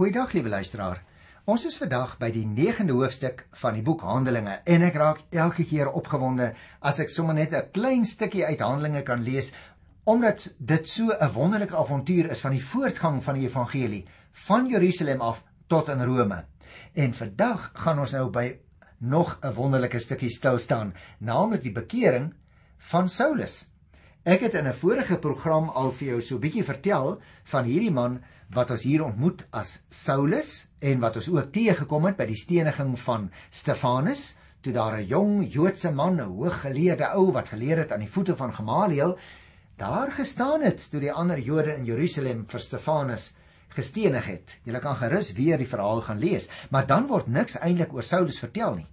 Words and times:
Goeiedag 0.00 0.30
liewe 0.32 0.48
luisteraar. 0.48 1.02
Ons 1.44 1.66
is 1.68 1.74
vandag 1.76 2.14
by 2.16 2.30
die 2.32 2.46
9de 2.48 2.94
hoofstuk 2.96 3.42
van 3.60 3.74
die 3.76 3.82
boek 3.84 4.00
Handelinge 4.08 4.54
en 4.64 4.86
ek 4.86 4.94
raak 4.96 5.18
elke 5.28 5.66
keer 5.68 5.90
opgewonde 5.92 6.46
as 6.88 7.02
ek 7.04 7.12
sommer 7.12 7.36
net 7.36 7.52
'n 7.52 7.68
klein 7.74 8.06
stukkie 8.08 8.46
uit 8.46 8.64
Handelinge 8.64 9.02
kan 9.04 9.20
lees 9.20 9.52
omdat 10.08 10.54
dit 10.56 10.88
so 10.88 11.12
'n 11.12 11.32
wonderlike 11.34 11.76
avontuur 11.76 12.30
is 12.30 12.40
van 12.40 12.56
die 12.56 12.64
voortgang 12.64 13.20
van 13.22 13.34
die 13.34 13.44
evangelie 13.44 14.06
van 14.32 14.70
Jerusalem 14.72 15.20
af 15.20 15.44
tot 15.68 15.88
in 15.88 16.00
Rome. 16.02 16.44
En 16.94 17.12
vandag 17.12 17.70
gaan 17.74 17.98
ons 17.98 18.12
nou 18.12 18.30
by 18.30 18.56
nog 19.00 19.38
'n 19.42 19.52
wonderlike 19.52 19.98
stukkie 19.98 20.30
stil 20.30 20.58
staan, 20.58 20.94
naamlik 21.18 21.62
die 21.62 21.76
bekering 21.76 22.32
van 22.78 23.08
Saulus. 23.08 23.69
Ek 24.20 24.42
het 24.44 24.52
in 24.54 24.68
'n 24.68 24.74
vorige 24.76 25.16
program 25.16 25.70
al 25.70 25.92
vir 25.92 26.08
jou 26.08 26.20
so 26.20 26.34
'n 26.34 26.40
bietjie 26.40 26.64
vertel 26.64 27.22
van 27.44 27.64
hierdie 27.64 27.90
man 27.90 28.20
wat 28.50 28.70
ons 28.70 28.82
hier 28.82 29.04
ontmoet 29.04 29.46
as 29.50 29.82
Saulus 29.88 30.68
en 30.80 31.00
wat 31.00 31.16
ons 31.16 31.28
ook 31.28 31.52
teëgekom 31.52 32.04
het 32.04 32.16
by 32.16 32.26
die 32.26 32.36
steniging 32.36 32.98
van 32.98 33.30
Stefanus, 33.50 34.36
toe 34.60 34.72
daar 34.72 34.98
'n 34.98 35.06
jong 35.06 35.52
Joodse 35.52 35.90
man, 35.90 36.20
'n 36.20 36.36
hooggeleerde 36.36 37.14
ou 37.14 37.32
wat 37.32 37.48
geleer 37.48 37.78
het 37.78 37.92
aan 37.92 38.00
die 38.00 38.10
voete 38.10 38.36
van 38.36 38.52
Gamaliel, 38.52 39.18
daar 39.76 40.12
gestaan 40.12 40.60
het 40.62 40.90
toe 40.90 41.00
die 41.00 41.12
ander 41.12 41.38
Jode 41.38 41.76
in 41.76 41.84
Jerusalem 41.84 42.44
vir 42.46 42.60
Stefanus 42.60 43.32
gestenig 43.68 44.26
het. 44.26 44.60
Jy 44.64 44.78
kan 44.78 44.96
gerus 44.96 45.32
weer 45.32 45.56
die 45.56 45.68
verhaal 45.68 46.02
gaan 46.02 46.18
lees, 46.18 46.48
maar 46.70 46.86
dan 46.86 47.06
word 47.06 47.26
niks 47.26 47.56
eintlik 47.58 47.92
oor 47.92 48.02
Saulus 48.02 48.38
vertel 48.38 48.74
nie. 48.74 48.86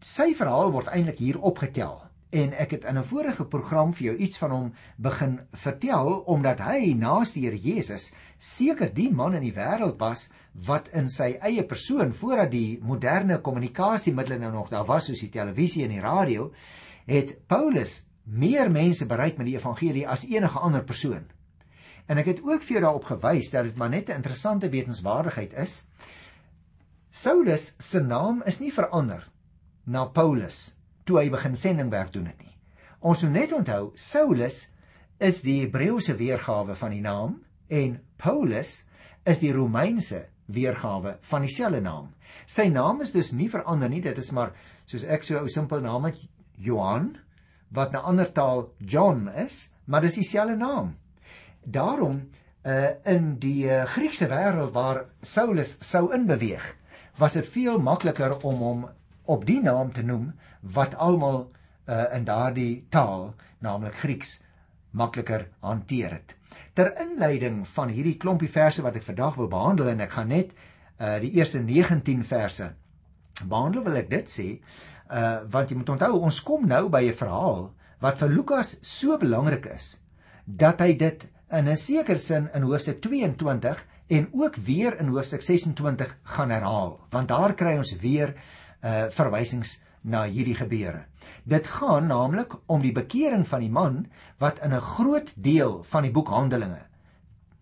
Sy 0.00 0.34
verhaal 0.34 0.72
word 0.72 0.86
eintlik 0.86 1.18
hier 1.18 1.40
opgetel 1.40 2.05
en 2.30 2.52
ek 2.52 2.70
het 2.70 2.84
in 2.84 2.98
'n 2.98 3.04
vorige 3.04 3.44
program 3.44 3.92
vir 3.92 4.04
jou 4.06 4.16
iets 4.16 4.38
van 4.38 4.50
hom 4.50 4.72
begin 4.96 5.40
vertel 5.52 6.22
omdat 6.26 6.60
hy 6.60 6.94
naas 6.94 7.32
die 7.32 7.44
Here 7.44 7.58
Jesus 7.58 8.12
seker 8.38 8.94
die 8.94 9.12
man 9.12 9.34
in 9.34 9.42
die 9.42 9.54
wêreld 9.54 9.98
was 9.98 10.30
wat 10.52 10.88
in 10.88 11.08
sy 11.08 11.36
eie 11.40 11.64
persoon 11.64 12.12
voordat 12.12 12.50
die 12.50 12.78
moderne 12.82 13.40
kommunikasiemiddels 13.40 14.40
nou 14.40 14.52
nog 14.52 14.68
daar 14.68 14.84
was 14.84 15.06
soos 15.06 15.20
die 15.20 15.30
televisie 15.30 15.84
en 15.84 15.90
die 15.90 16.00
radio 16.00 16.52
het 17.06 17.46
Paulus 17.46 18.02
meer 18.24 18.70
mense 18.70 19.06
bereik 19.06 19.38
met 19.38 19.46
die 19.46 19.56
evangelie 19.56 20.08
as 20.08 20.26
enige 20.26 20.58
ander 20.58 20.84
persoon. 20.84 21.26
En 22.06 22.18
ek 22.18 22.26
het 22.26 22.42
ook 22.42 22.62
vir 22.62 22.72
jou 22.72 22.82
daarop 22.82 23.04
gewys 23.04 23.50
dat 23.50 23.64
dit 23.64 23.76
maar 23.76 23.90
net 23.90 24.08
'n 24.08 24.18
interessante 24.18 24.68
wetenswaardigheid 24.68 25.52
is. 25.52 25.84
Saulus 27.10 27.74
se 27.78 28.00
naam 28.00 28.42
is 28.46 28.58
nie 28.60 28.72
verander 28.72 29.24
na 29.84 30.04
Paulus 30.04 30.75
toe 31.06 31.20
hy 31.20 31.30
begin 31.30 31.56
sendingwerk 31.56 32.12
doen 32.12 32.26
het 32.26 32.38
nie. 32.42 32.54
Ons 33.00 33.22
moet 33.22 33.32
net 33.32 33.52
onthou 33.54 33.92
Saulus 33.94 34.66
is 35.22 35.40
die 35.44 35.60
Hebreëse 35.62 36.16
weergawe 36.18 36.74
van 36.76 36.92
die 36.92 37.02
naam 37.04 37.38
en 37.72 38.00
Paulus 38.20 38.82
is 39.26 39.40
die 39.42 39.52
Romeinse 39.54 40.26
weergawe 40.52 41.16
van 41.30 41.46
dieselfde 41.46 41.80
naam. 41.82 42.10
Sy 42.46 42.68
naam 42.70 43.00
is 43.02 43.12
dus 43.14 43.32
nie 43.32 43.48
verander 43.50 43.90
nie, 43.90 44.02
dit 44.02 44.18
is 44.18 44.32
maar 44.34 44.52
soos 44.86 45.04
ek 45.04 45.24
so 45.24 45.34
'n 45.34 45.46
ou 45.46 45.48
simpel 45.48 45.80
naam 45.80 46.04
het 46.04 46.18
Johan 46.56 47.16
wat 47.70 47.92
'n 47.92 48.04
ander 48.10 48.32
taal 48.32 48.72
John 48.78 49.28
is, 49.28 49.70
maar 49.86 50.00
dis 50.00 50.14
dieselfde 50.14 50.56
naam. 50.56 50.96
Daarom 51.64 52.30
uh 52.64 52.90
in 53.04 53.38
die 53.38 53.66
uh, 53.66 53.84
Griekse 53.84 54.26
wêreld 54.28 54.72
waar 54.72 55.06
Saulus 55.22 55.76
sou 55.80 56.12
inbeweeg, 56.14 56.76
was 57.18 57.32
dit 57.32 57.46
veel 57.46 57.78
makliker 57.78 58.42
om 58.42 58.56
hom 58.58 58.88
op 59.26 59.44
die 59.46 59.60
naam 59.62 59.92
te 59.92 60.02
noem 60.02 60.32
wat 60.60 60.94
almal 60.94 61.50
uh, 61.86 62.04
in 62.14 62.24
daardie 62.24 62.86
taal, 62.90 63.34
naamlik 63.58 63.94
Grieks, 63.94 64.40
makliker 64.90 65.48
hanteer 65.60 66.18
het. 66.18 66.34
Ter 66.72 66.92
inleiding 67.00 67.64
van 67.68 67.92
hierdie 67.92 68.16
klompie 68.16 68.50
verse 68.50 68.82
wat 68.82 68.96
ek 68.96 69.06
vandag 69.06 69.36
wil 69.40 69.50
behandel 69.52 69.92
en 69.92 70.02
ek 70.04 70.16
gaan 70.16 70.32
net 70.32 70.52
uh, 70.54 71.18
die 71.20 71.34
eerste 71.36 71.60
19 71.60 72.24
verse 72.24 72.72
behandel 73.44 73.84
wil 73.84 73.98
ek 74.00 74.10
dit 74.10 74.30
sê, 74.32 74.48
uh, 75.12 75.44
want 75.52 75.70
jy 75.70 75.76
moet 75.76 75.92
onthou 75.96 76.14
ons 76.24 76.40
kom 76.42 76.66
nou 76.68 76.86
by 76.88 77.04
'n 77.04 77.18
verhaal 77.18 77.70
wat 78.00 78.18
vir 78.18 78.32
Lukas 78.32 78.76
so 78.82 79.18
belangrik 79.18 79.66
is 79.74 79.96
dat 80.46 80.80
hy 80.80 80.94
dit 80.96 81.26
in 81.50 81.68
'n 81.68 81.76
sekere 81.76 82.18
sin 82.18 82.48
in 82.54 82.62
hoofstuk 82.62 83.00
22 83.02 83.84
en 84.08 84.28
ook 84.32 84.56
weer 84.56 84.98
in 85.00 85.08
hoofstuk 85.08 85.42
26 85.42 86.18
gaan 86.22 86.50
herhaal, 86.50 87.00
want 87.10 87.28
daar 87.28 87.54
kry 87.54 87.76
ons 87.76 87.96
weer 87.96 88.34
uh 88.82 89.06
verwysings 89.10 89.80
na 90.02 90.24
hierdie 90.30 90.54
gebeure. 90.54 91.06
Dit 91.44 91.66
gaan 91.66 92.06
naamlik 92.06 92.54
om 92.66 92.82
die 92.82 92.94
bekering 92.94 93.46
van 93.48 93.60
die 93.60 93.70
man 93.70 94.06
wat 94.38 94.60
in 94.64 94.74
'n 94.74 94.80
groot 94.80 95.32
deel 95.36 95.82
van 95.82 96.02
die 96.02 96.12
boek 96.12 96.28
Handelinge 96.28 96.86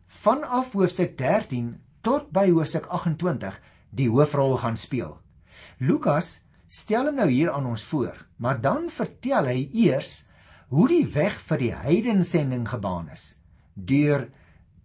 vanaf 0.07 0.73
hoofstuk 0.73 1.19
13 1.19 1.81
tot 2.03 2.31
by 2.33 2.51
hoofstuk 2.51 2.87
28 2.87 3.61
die 3.91 4.09
hoofrol 4.09 4.57
gaan 4.57 4.77
speel. 4.77 5.19
Lukas 5.79 6.41
stel 6.69 7.07
hom 7.07 7.15
nou 7.15 7.29
hier 7.29 7.53
aan 7.53 7.67
ons 7.67 7.83
voor, 7.83 8.27
maar 8.37 8.61
dan 8.61 8.89
vertel 8.89 9.45
hy 9.45 9.71
eers 9.73 10.27
hoe 10.69 10.89
die 10.89 11.07
weg 11.07 11.41
vir 11.49 11.59
die 11.59 11.75
heidensending 11.75 12.69
gebaan 12.69 13.09
is 13.13 13.39
deur 13.75 14.29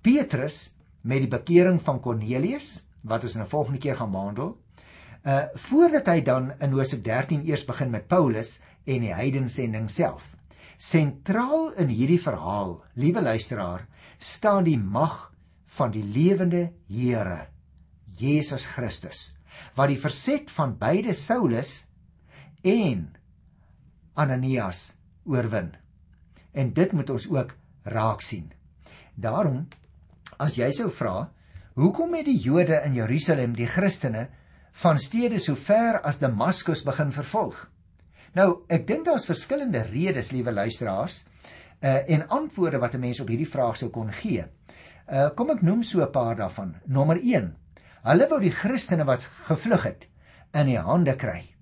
Petrus 0.02 0.72
met 1.02 1.24
die 1.24 1.32
bekering 1.32 1.80
van 1.82 2.02
Kornelius 2.02 2.86
wat 3.02 3.24
ons 3.24 3.36
in 3.36 3.42
'n 3.42 3.54
volgende 3.54 3.80
keer 3.80 3.96
gaan 3.96 4.12
behandel 4.12 4.58
Uh 5.24 5.52
voordat 5.54 6.08
hy 6.08 6.22
dan 6.24 6.54
in 6.64 6.72
Hosea 6.72 7.00
13 7.04 7.46
eers 7.48 7.66
begin 7.68 7.92
met 7.92 8.08
Paulus 8.08 8.60
en 8.86 9.04
die 9.04 9.14
heidensending 9.14 9.90
self. 9.92 10.36
Sentraal 10.80 11.74
in 11.76 11.90
hierdie 11.92 12.22
verhaal, 12.22 12.78
liewe 12.96 13.22
luisteraar, 13.22 13.84
staan 14.18 14.64
die 14.64 14.78
mag 14.80 15.28
van 15.76 15.92
die 15.92 16.04
lewende 16.04 16.70
Here, 16.88 17.50
Jesus 18.16 18.66
Christus, 18.66 19.34
wat 19.76 19.92
die 19.92 20.00
verset 20.00 20.52
van 20.56 20.78
beide 20.80 21.14
Saulus 21.14 21.90
en 22.64 23.10
Ananias 24.16 24.94
oorwin. 25.28 25.74
En 26.56 26.72
dit 26.74 26.96
moet 26.96 27.10
ons 27.10 27.28
ook 27.30 27.54
raak 27.84 28.24
sien. 28.24 28.50
Daarom 29.16 29.68
as 30.40 30.56
jy 30.56 30.72
sou 30.76 30.88
vra, 30.92 31.30
hoekom 31.76 32.16
het 32.16 32.28
die 32.28 32.40
Jode 32.40 32.80
in 32.86 32.96
Jerusalem 32.96 33.56
die 33.56 33.68
Christene 33.68 34.30
van 34.72 35.00
stede 35.00 35.40
so 35.40 35.56
ver 35.56 36.02
as 36.02 36.20
Damaskus 36.20 36.84
begin 36.84 37.12
vervolg. 37.12 37.70
Nou, 38.34 38.64
ek 38.70 38.86
dink 38.88 39.06
daar's 39.06 39.26
verskillende 39.26 39.82
redes, 39.90 40.32
liewe 40.32 40.52
luisteraars, 40.52 41.24
uh 41.82 42.12
en 42.12 42.28
antwoorde 42.28 42.80
wat 42.80 42.94
'n 42.94 43.00
mens 43.00 43.20
op 43.20 43.28
hierdie 43.28 43.50
vraag 43.50 43.78
sou 43.78 43.90
kon 43.90 44.12
gee. 44.12 44.46
Uh 45.08 45.30
kom 45.30 45.50
ek 45.50 45.62
noem 45.62 45.84
so 45.84 46.02
'n 46.02 46.12
paar 46.12 46.36
daarvan. 46.36 46.76
Nommer 46.86 47.18
1. 47.18 47.56
Hulle 48.04 48.28
wou 48.28 48.40
die 48.40 48.52
Christene 48.52 49.06
wat 49.06 49.28
gevlug 49.48 49.84
het 49.84 50.10
in 50.54 50.66
die 50.66 50.80
hande 50.80 51.16
kry. 51.16 51.56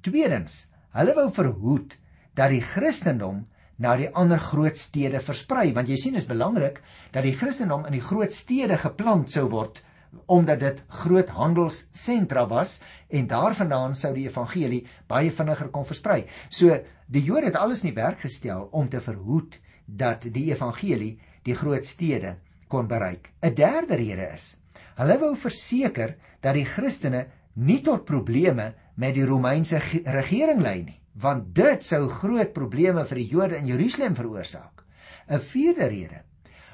Tweedens, 0.00 0.68
hulle 0.92 1.14
wou 1.14 1.30
verhoed 1.30 1.98
dat 2.34 2.50
die 2.50 2.60
Christendom 2.60 3.46
na 3.78 3.96
die 3.96 4.10
ander 4.14 4.38
groot 4.38 4.76
stede 4.76 5.20
versprei, 5.20 5.72
want 5.74 5.88
jy 5.88 5.96
sien 5.96 6.14
is 6.14 6.26
belangrik 6.26 6.80
dat 7.12 7.22
die 7.22 7.36
Christendom 7.36 7.86
in 7.86 7.92
die 7.92 8.02
groot 8.02 8.32
stede 8.32 8.76
geplant 8.76 9.30
sou 9.30 9.48
word 9.48 9.82
omdat 10.26 10.60
dit 10.60 10.82
groot 10.88 11.28
handelssentra 11.28 12.46
was 12.48 12.80
en 13.08 13.26
daarvandaan 13.26 13.96
sou 13.96 14.12
die 14.14 14.26
evangelie 14.28 14.86
baie 15.06 15.30
vinniger 15.30 15.70
kon 15.72 15.86
versprei. 15.88 16.24
So 16.48 16.76
die 17.06 17.24
Jode 17.24 17.48
het 17.50 17.56
alles 17.56 17.82
in 17.82 17.92
die 17.92 18.00
werk 18.00 18.20
gestel 18.20 18.68
om 18.72 18.88
te 18.88 19.00
verhoed 19.00 19.60
dat 19.86 20.28
die 20.32 20.50
evangelie 20.52 21.18
die 21.42 21.56
groot 21.56 21.84
stede 21.84 22.36
kon 22.68 22.88
bereik. 22.88 23.32
'n 23.42 23.54
Derde 23.54 23.96
rede 23.96 24.30
is: 24.34 24.56
hulle 24.96 25.18
wou 25.18 25.34
verseker 25.36 26.16
dat 26.40 26.54
die 26.54 26.66
Christene 26.66 27.26
nie 27.54 27.80
tot 27.82 28.04
probleme 28.04 28.74
met 28.94 29.14
die 29.14 29.26
Romeinse 29.26 29.80
regering 30.04 30.60
lei 30.60 30.82
nie, 30.82 31.00
want 31.14 31.54
dit 31.54 31.84
sou 31.84 32.08
groot 32.08 32.52
probleme 32.52 33.04
vir 33.04 33.16
die 33.16 33.28
Jode 33.28 33.56
in 33.56 33.66
Jerusalem 33.66 34.14
veroorsaak. 34.14 34.84
'n 35.28 35.40
Vierde 35.40 35.86
rede: 35.86 36.22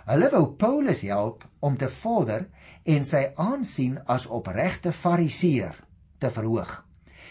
hulle 0.05 0.31
wou 0.31 0.47
Paulus 0.61 1.03
help 1.03 1.45
om 1.61 1.77
te 1.77 1.89
vorder 1.89 2.49
en 2.85 3.05
sy 3.05 3.23
aansien 3.41 3.99
as 4.11 4.27
opregte 4.27 4.93
fariseer 4.93 5.77
te 6.21 6.31
verhoog. 6.31 6.83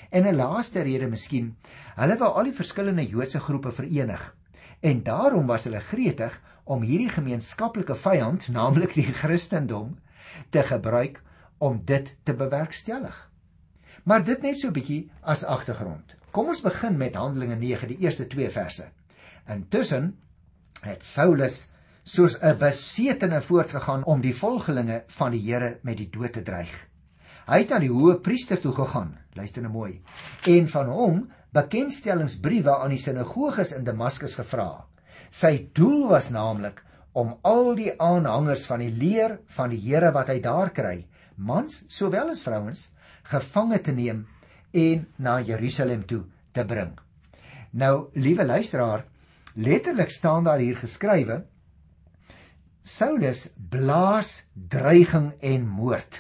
En 0.10 0.26
'n 0.28 0.36
laaste 0.36 0.82
rede 0.82 1.08
miskien, 1.08 1.56
hulle 1.96 2.18
wou 2.18 2.32
al 2.34 2.44
die 2.44 2.60
verskillende 2.62 3.06
Joodse 3.08 3.40
groepe 3.40 3.72
verenig. 3.72 4.36
En 4.82 5.04
daarom 5.04 5.46
was 5.48 5.64
hulle 5.64 5.80
gretig 5.80 6.42
om 6.64 6.82
hierdie 6.82 7.10
gemeenskaplike 7.10 7.96
vyand, 7.96 8.48
naamlik 8.48 8.94
die 8.94 9.14
Christendom, 9.14 9.98
te 10.50 10.64
gebruik 10.64 11.22
om 11.58 11.82
dit 11.86 12.16
te 12.24 12.34
bewerkstellig. 12.34 13.30
Maar 14.04 14.24
dit 14.24 14.42
net 14.42 14.60
so 14.60 14.68
'n 14.68 14.74
bietjie 14.74 15.12
as 15.22 15.44
agtergrond. 15.44 16.16
Kom 16.32 16.48
ons 16.48 16.62
begin 16.62 16.98
met 16.98 17.16
Handelinge 17.16 17.56
9, 17.56 17.88
die 17.88 17.98
eerste 17.98 18.28
2 18.28 18.50
verse. 18.50 18.90
Intussen 19.48 20.20
het 20.82 21.04
Saulus 21.06 21.68
soos 22.04 22.38
'n 22.42 22.58
besetene 22.58 23.42
voortgegaan 23.42 24.04
om 24.04 24.22
die 24.22 24.36
volgelinge 24.36 25.04
van 25.08 25.32
die 25.32 25.42
Here 25.42 25.80
met 25.84 25.98
die 25.98 26.10
dood 26.10 26.34
te 26.34 26.42
dreig. 26.42 26.88
Hy 27.48 27.58
het 27.60 27.70
na 27.70 27.80
die 27.80 27.92
hoë 27.92 28.22
priester 28.22 28.60
toe 28.60 28.74
gegaan, 28.74 29.18
luister 29.34 29.62
nou 29.62 29.72
mooi, 29.72 30.02
en 30.48 30.68
van 30.68 30.88
hom 30.88 31.32
bekendstellingsbriewe 31.52 32.76
aan 32.78 32.90
die 32.90 32.98
sinagoges 32.98 33.72
in 33.72 33.84
Damaskus 33.84 34.36
gevra. 34.36 34.86
Sy 35.30 35.70
doel 35.74 36.08
was 36.10 36.30
naamlik 36.30 36.84
om 37.14 37.38
al 37.42 37.76
die 37.76 37.92
aanhangers 38.02 38.66
van 38.66 38.80
die 38.80 38.92
leer 38.92 39.40
van 39.46 39.70
die 39.70 39.80
Here 39.80 40.12
wat 40.12 40.28
hy 40.28 40.40
daar 40.40 40.72
kry 40.72 41.06
mans 41.36 41.84
sowel 41.88 42.30
as 42.30 42.44
vrouens 42.44 42.90
gevange 43.24 43.80
te 43.82 43.92
neem 43.92 44.26
en 44.74 45.08
na 45.18 45.40
Jerusalem 45.42 46.06
toe 46.06 46.24
te 46.54 46.66
bring. 46.66 46.92
Nou, 47.72 48.10
liewe 48.14 48.46
luisteraar, 48.46 49.06
letterlik 49.56 50.12
staan 50.12 50.44
daar 50.44 50.60
hier 50.60 50.78
geskrywe 50.78 51.44
Saulus 52.84 53.46
blaas 53.56 54.44
dreiging 54.54 55.30
en 55.40 55.62
moord 55.64 56.18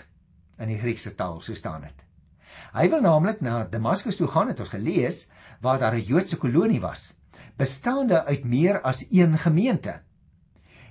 in 0.64 0.70
die 0.72 0.78
Griekse 0.80 1.12
taal, 1.20 1.42
so 1.44 1.52
staan 1.60 1.84
dit. 1.84 2.06
Hy 2.72 2.86
wil 2.88 3.04
naamlik 3.04 3.42
na 3.44 3.66
Damaskus 3.68 4.16
toe 4.16 4.30
gaan, 4.32 4.48
het 4.48 4.62
ons 4.64 4.72
gelees, 4.72 5.26
waar 5.60 5.82
daar 5.82 5.98
'n 5.98 6.08
Joodse 6.08 6.38
kolonie 6.40 6.80
was, 6.80 7.20
bestaande 7.58 8.24
uit 8.26 8.46
meer 8.46 8.82
as 8.82 9.04
een 9.12 9.38
gemeente. 9.38 10.00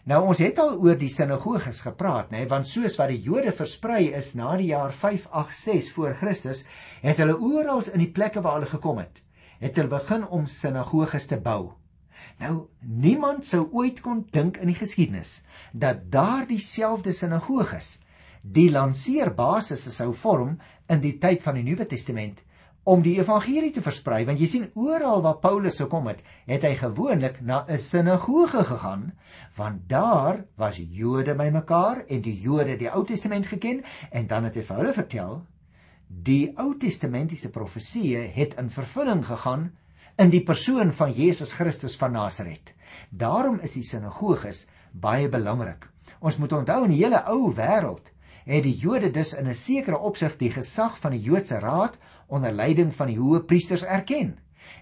Nou 0.05 0.27
ons 0.27 0.39
het 0.39 0.59
al 0.59 0.77
oor 0.77 0.99
die 0.99 1.09
sinagoges 1.09 1.81
gepraat, 1.81 2.31
nê, 2.31 2.37
nee, 2.37 2.49
want 2.49 2.69
soos 2.69 2.97
wat 2.97 3.09
die 3.09 3.23
Jode 3.23 3.53
versprei 3.53 4.13
is 4.13 4.35
na 4.35 4.57
die 4.57 4.75
jaar 4.75 4.93
586 4.93 5.95
voor 5.95 6.15
Christus, 6.15 6.65
het 7.01 7.17
hulle 7.17 7.41
oral 7.41 7.83
in 7.93 7.99
die 7.99 8.13
plekke 8.13 8.43
waar 8.43 8.61
hulle 8.61 8.67
gekom 8.67 8.99
het, 8.99 9.23
het 9.59 9.77
hulle 9.77 9.89
begin 9.89 10.29
om 10.29 10.47
sinagoges 10.47 11.27
te 11.27 11.41
bou. 11.41 11.73
Nou 12.39 12.69
niemand 12.81 13.47
sou 13.47 13.69
ooit 13.73 14.01
kon 14.01 14.25
dink 14.31 14.57
in 14.57 14.71
die 14.73 14.79
geskiedenis 14.79 15.43
dat 15.73 16.09
daardie 16.13 16.61
selfde 16.61 17.13
sinagoges 17.13 17.99
die 18.43 18.71
lanceerbasis 18.71 19.87
sou 19.95 20.13
vorm 20.13 20.57
in 20.91 21.01
die 21.01 21.19
tyd 21.19 21.43
van 21.43 21.55
die 21.55 21.67
Nuwe 21.67 21.87
Testament 21.87 22.43
om 22.83 23.03
die 23.03 23.15
evangelie 23.21 23.71
te 23.71 23.83
versprei. 23.83 24.25
Want 24.27 24.41
jy 24.43 24.49
sien 24.51 24.71
oral 24.75 25.23
waar 25.23 25.39
Paulus 25.43 25.77
sou 25.79 25.87
kom 25.91 26.09
het, 26.11 26.25
het 26.51 26.65
hy 26.67 26.75
gewoonlik 26.81 27.41
na 27.41 27.65
'n 27.69 27.79
sinagoge 27.79 28.65
gegaan 28.65 29.13
want 29.57 29.89
daar 29.89 30.45
was 30.57 30.77
Jode 30.77 31.35
bymekaar 31.35 32.05
en 32.09 32.23
die 32.23 32.41
Jode 32.41 32.77
die 32.77 32.91
Ou 32.91 33.05
Testament 33.05 33.47
geken 33.47 33.85
en 34.11 34.27
dan 34.27 34.45
het 34.45 34.55
hy 34.55 34.63
vir 34.63 34.77
hulle 34.77 34.93
vertel 34.93 35.47
die 36.09 36.53
Ou 36.57 36.75
Testamentiese 36.79 37.51
profeseë 37.51 38.33
het 38.35 38.55
in 38.59 38.71
vervulling 38.71 39.25
gegaan 39.25 39.71
in 40.20 40.31
die 40.31 40.43
persoon 40.44 40.93
van 40.93 41.12
Jesus 41.12 41.53
Christus 41.56 41.97
van 41.97 42.12
Nasaret. 42.12 42.75
Daarom 43.11 43.61
is 43.64 43.76
die 43.79 43.85
sinagoges 43.87 44.67
baie 44.93 45.29
belangrik. 45.29 45.88
Ons 46.20 46.37
moet 46.38 46.53
onthou 46.53 46.85
in 46.85 46.93
die 46.94 47.03
hele 47.03 47.23
ou 47.31 47.53
wêreld 47.56 48.12
het 48.44 48.64
die 48.64 48.76
Jode 48.76 49.11
dus 49.11 49.35
in 49.38 49.47
'n 49.49 49.55
sekere 49.55 49.99
opsig 49.99 50.37
die 50.37 50.50
gesag 50.50 50.99
van 50.99 51.12
die 51.12 51.20
Joodse 51.20 51.59
raad 51.59 51.99
onder 52.26 52.53
leiding 52.53 52.94
van 52.94 53.06
die 53.06 53.19
hoë 53.19 53.44
priesters 53.47 53.82
erken. 53.82 54.38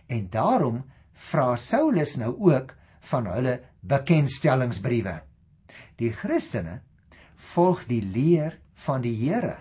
En 0.06 0.29
daarom 0.31 0.85
vra 1.12 1.56
Saulus 1.56 2.17
nou 2.17 2.37
ook 2.38 2.75
van 3.00 3.26
hulle 3.26 3.61
bekendstellingsbriewe. 3.81 5.23
Die 5.97 6.12
Christene 6.12 6.81
volg 7.37 7.87
die 7.87 8.03
leer 8.03 8.59
van 8.75 9.00
die 9.00 9.17
Here. 9.17 9.56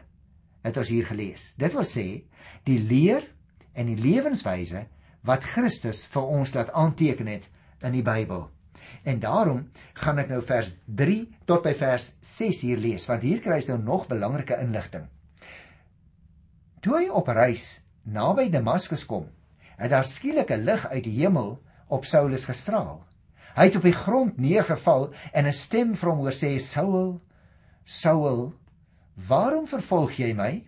Het 0.61 0.77
ons 0.77 0.89
hier 0.89 1.05
gelees. 1.05 1.53
Dit 1.57 1.73
wil 1.73 1.83
sê 1.83 2.23
die 2.63 2.79
leer 2.79 3.23
en 3.73 3.85
die 3.85 3.97
lewenswyse 3.97 4.87
wat 5.27 5.43
Christus 5.43 6.05
vir 6.07 6.23
ons 6.25 6.53
laat 6.55 6.71
aanteken 6.71 7.27
het 7.27 7.49
in 7.83 7.95
die 7.95 8.05
Bybel. 8.05 8.47
En 9.03 9.19
daarom 9.19 9.65
gaan 9.93 10.19
ek 10.21 10.31
nou 10.31 10.41
vers 10.45 10.71
3 10.85 11.19
tot 11.49 11.63
by 11.63 11.73
vers 11.77 12.13
6 12.25 12.63
hier 12.65 12.79
lees 12.81 13.05
want 13.09 13.25
hier 13.25 13.41
kry 13.43 13.59
jy 13.59 13.73
nou 13.73 13.81
nog 13.83 14.07
belangrike 14.09 14.57
inligting. 14.63 15.05
Toe 16.79 16.95
hy 16.95 17.05
op 17.11 17.27
reis 17.35 17.81
naby 18.07 18.47
Damaskus 18.49 19.05
kom, 19.05 19.27
het 19.77 19.91
daar 19.91 20.07
skielik 20.07 20.51
'n 20.51 20.65
lig 20.65 20.87
uit 20.87 21.03
die 21.03 21.17
hemel 21.21 21.59
op 21.87 22.05
Saulus 22.05 22.45
gestraal. 22.45 23.03
Hy 23.55 23.65
het 23.65 23.75
op 23.75 23.83
die 23.83 23.95
grond 23.95 24.37
neergeval 24.37 25.13
en 25.33 25.45
'n 25.45 25.53
stem 25.53 25.95
van 25.95 26.09
hom 26.09 26.19
hoor 26.19 26.31
sê: 26.31 26.59
"Saul, 26.59 27.21
Saul, 27.83 28.53
waarom 29.15 29.67
vervolg 29.67 30.11
jy 30.11 30.33
my? 30.33 30.63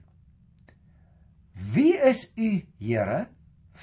Wie 1.73 1.97
is 1.97 2.31
u, 2.35 2.65
Here?" 2.79 3.27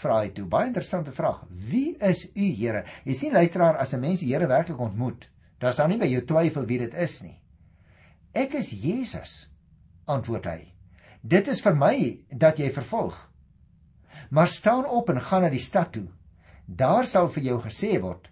Vra 0.03 0.21
hy 0.23 0.31
toe. 0.35 0.47
Baie 0.47 0.69
interessante 0.71 1.13
vraag. 1.13 1.43
Wie 1.51 1.97
is 2.05 2.25
u, 2.35 2.47
Here? 2.55 2.85
Jy 3.05 3.15
sien 3.15 3.33
luisteraar, 3.33 3.77
as 3.77 3.95
'n 3.95 4.01
mens 4.01 4.21
die 4.21 4.33
Here 4.33 4.47
werklik 4.47 4.81
ontmoet, 4.81 5.29
dan 5.59 5.73
sal 5.73 5.89
nie 5.89 5.99
by 5.99 6.07
jou 6.07 6.23
twyfel 6.23 6.67
wie 6.67 6.79
dit 6.79 6.95
is 6.95 7.23
nie. 7.23 7.41
Ek 8.35 8.55
is 8.55 8.71
Jesus, 8.71 9.49
antwoord 10.07 10.45
hy. 10.45 10.75
Dit 11.23 11.49
is 11.49 11.61
vir 11.61 11.75
my 11.75 12.19
dat 12.31 12.59
jy 12.59 12.71
vervolg. 12.71 13.17
Maar 14.31 14.49
staan 14.49 14.87
op 14.87 15.11
en 15.11 15.21
gaan 15.21 15.43
na 15.43 15.49
die 15.49 15.63
stad 15.63 15.93
toe. 15.93 16.09
Daar 16.67 17.07
sal 17.07 17.29
vir 17.29 17.43
jou 17.43 17.61
gesê 17.61 18.01
word 18.01 18.29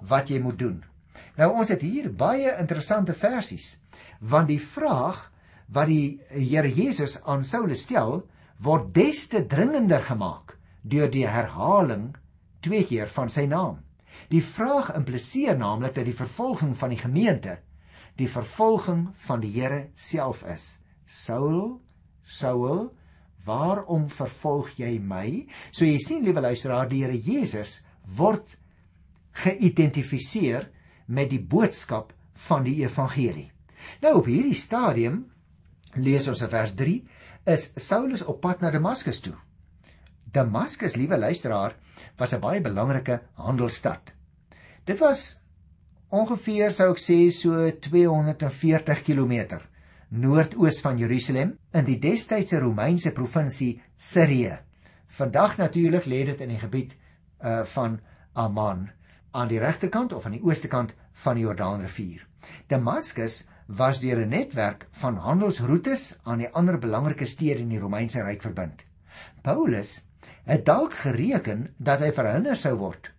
wat 0.00 0.30
jy 0.30 0.40
moet 0.40 0.58
doen. 0.58 0.84
Nou 1.36 1.52
ons 1.60 1.68
het 1.68 1.82
hier 1.82 2.10
baie 2.12 2.56
interessante 2.58 3.14
versies 3.14 3.80
want 4.20 4.48
die 4.48 4.60
vraag 4.60 5.30
wat 5.68 5.90
die 5.90 6.20
Here 6.30 6.70
Jesus 6.70 7.18
aan 7.28 7.44
Saulus 7.44 7.82
stel 7.84 8.22
word 8.64 8.94
des 8.94 9.26
te 9.28 9.42
dringender 9.46 10.00
gemaak 10.00 10.53
deur 10.84 11.10
die 11.10 11.26
herhaling 11.26 12.12
twee 12.64 12.84
keer 12.88 13.10
van 13.12 13.32
sy 13.32 13.46
naam. 13.48 13.80
Die 14.30 14.42
vraag 14.44 14.92
impliseer 14.94 15.56
naamlik 15.58 15.96
dat 15.96 16.06
die 16.06 16.16
vervolging 16.16 16.76
van 16.76 16.92
die 16.94 17.00
gemeente 17.00 17.58
die 18.14 18.28
vervolging 18.30 19.08
van 19.26 19.40
die 19.42 19.50
Here 19.56 19.88
self 19.98 20.44
is. 20.46 20.76
Saul 21.06 21.80
Saul, 22.24 22.88
waarom 23.44 24.06
vervolg 24.08 24.70
jy 24.80 24.96
my? 24.98 25.44
So 25.70 25.84
jy 25.84 25.98
sien 26.00 26.24
liewe 26.24 26.40
luisteraar, 26.40 26.88
die 26.88 27.02
Here 27.04 27.16
Jesus 27.16 27.82
word 28.16 28.56
geïdentifiseer 29.44 30.70
met 31.12 31.30
die 31.32 31.42
boodskap 31.42 32.14
van 32.46 32.64
die 32.64 32.78
evangelie. 32.82 33.50
Nou 34.00 34.20
op 34.22 34.30
hierdie 34.30 34.56
stadium 34.56 35.24
lees 36.00 36.28
ons 36.30 36.40
in 36.42 36.50
vers 36.50 36.72
3 36.78 36.94
is 37.52 37.66
Saulus 37.76 38.24
op 38.24 38.40
pad 38.40 38.62
na 38.64 38.70
Damaskus 38.72 39.20
toe. 39.20 39.36
Damaskus, 40.34 40.96
liewe 40.98 41.18
luisteraar, 41.18 41.76
was 42.18 42.32
'n 42.34 42.40
baie 42.40 42.60
belangrike 42.60 43.20
handelsstad. 43.34 44.14
Dit 44.84 44.98
was 44.98 45.40
ongeveer 46.10 46.72
sou 46.72 46.90
ek 46.90 46.98
sê 46.98 47.30
so 47.30 47.70
240 47.70 49.02
km 49.02 49.60
noordoos 50.10 50.80
van 50.80 50.98
Jerusalem 50.98 51.56
in 51.72 51.84
die 51.84 51.98
destydse 51.98 52.58
Romeinse 52.58 53.12
provinsie 53.12 53.82
Sirië. 53.96 54.58
Vandag 55.06 55.56
natuurlik 55.56 56.04
lê 56.04 56.24
dit 56.24 56.40
in 56.40 56.48
die 56.48 56.58
gebied 56.58 56.94
uh 57.42 57.64
van 57.64 58.00
Amman 58.32 58.90
aan 59.30 59.48
die 59.48 59.58
regterkant 59.58 60.12
of 60.12 60.26
aan 60.26 60.32
die 60.38 60.42
ooste 60.42 60.68
kant 60.68 60.94
van 61.12 61.34
die 61.34 61.44
Jordaanrivier. 61.44 62.26
Damaskus 62.68 63.44
was 63.66 64.00
deur 64.00 64.18
'n 64.18 64.28
netwerk 64.28 64.86
van 64.90 65.16
handelsroetes 65.16 66.14
aan 66.24 66.38
die 66.38 66.52
ander 66.52 66.78
belangrike 66.78 67.26
stede 67.26 67.60
in 67.60 67.68
die 67.68 67.78
Romeinse 67.78 68.22
ryk 68.22 68.42
verbind. 68.42 68.84
Paulus 69.42 70.02
het 70.44 70.64
dalk 70.66 70.94
gereken 70.94 71.68
dat 71.76 72.00
hy 72.04 72.12
verhinder 72.12 72.56
sou 72.56 72.74
word 72.80 73.10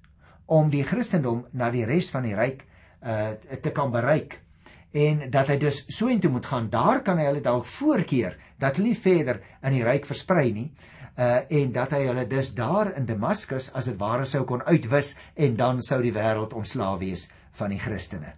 om 0.46 0.70
die 0.70 0.84
Christendom 0.86 1.46
na 1.54 1.72
die 1.74 1.86
res 1.86 2.12
van 2.14 2.26
die 2.28 2.36
ryk 2.38 2.66
uh 3.06 3.34
te 3.62 3.72
kan 3.74 3.92
bereik 3.94 4.40
en 4.96 5.26
dat 5.30 5.50
hy 5.52 5.58
dus 5.60 5.82
so 5.92 6.08
intoe 6.08 6.32
moet 6.32 6.46
gaan. 6.48 6.70
Daar 6.72 7.02
kan 7.04 7.20
hy 7.20 7.26
hulle 7.28 7.44
dalk 7.44 7.66
voorkeer 7.68 8.38
dat 8.62 8.78
hulle 8.78 8.94
nie 8.94 9.00
verder 9.00 9.42
in 9.62 9.76
die 9.76 9.84
ryk 9.84 10.08
versprei 10.08 10.54
nie. 10.56 10.70
Uh 11.20 11.44
en 11.60 11.74
dat 11.76 11.92
hy 11.96 12.06
hulle 12.08 12.26
dus 12.32 12.54
daar 12.56 12.94
in 12.96 13.06
Damaskus 13.06 13.72
as 13.76 13.90
dit 13.92 14.00
ware 14.00 14.26
sou 14.26 14.46
kon 14.48 14.64
uitwis 14.64 15.16
en 15.36 15.56
dan 15.60 15.82
sou 15.84 16.02
die 16.04 16.16
wêreld 16.16 16.56
ontslae 16.56 16.98
wees 17.04 17.28
van 17.60 17.72
die 17.76 17.80
Christene. 17.80 18.34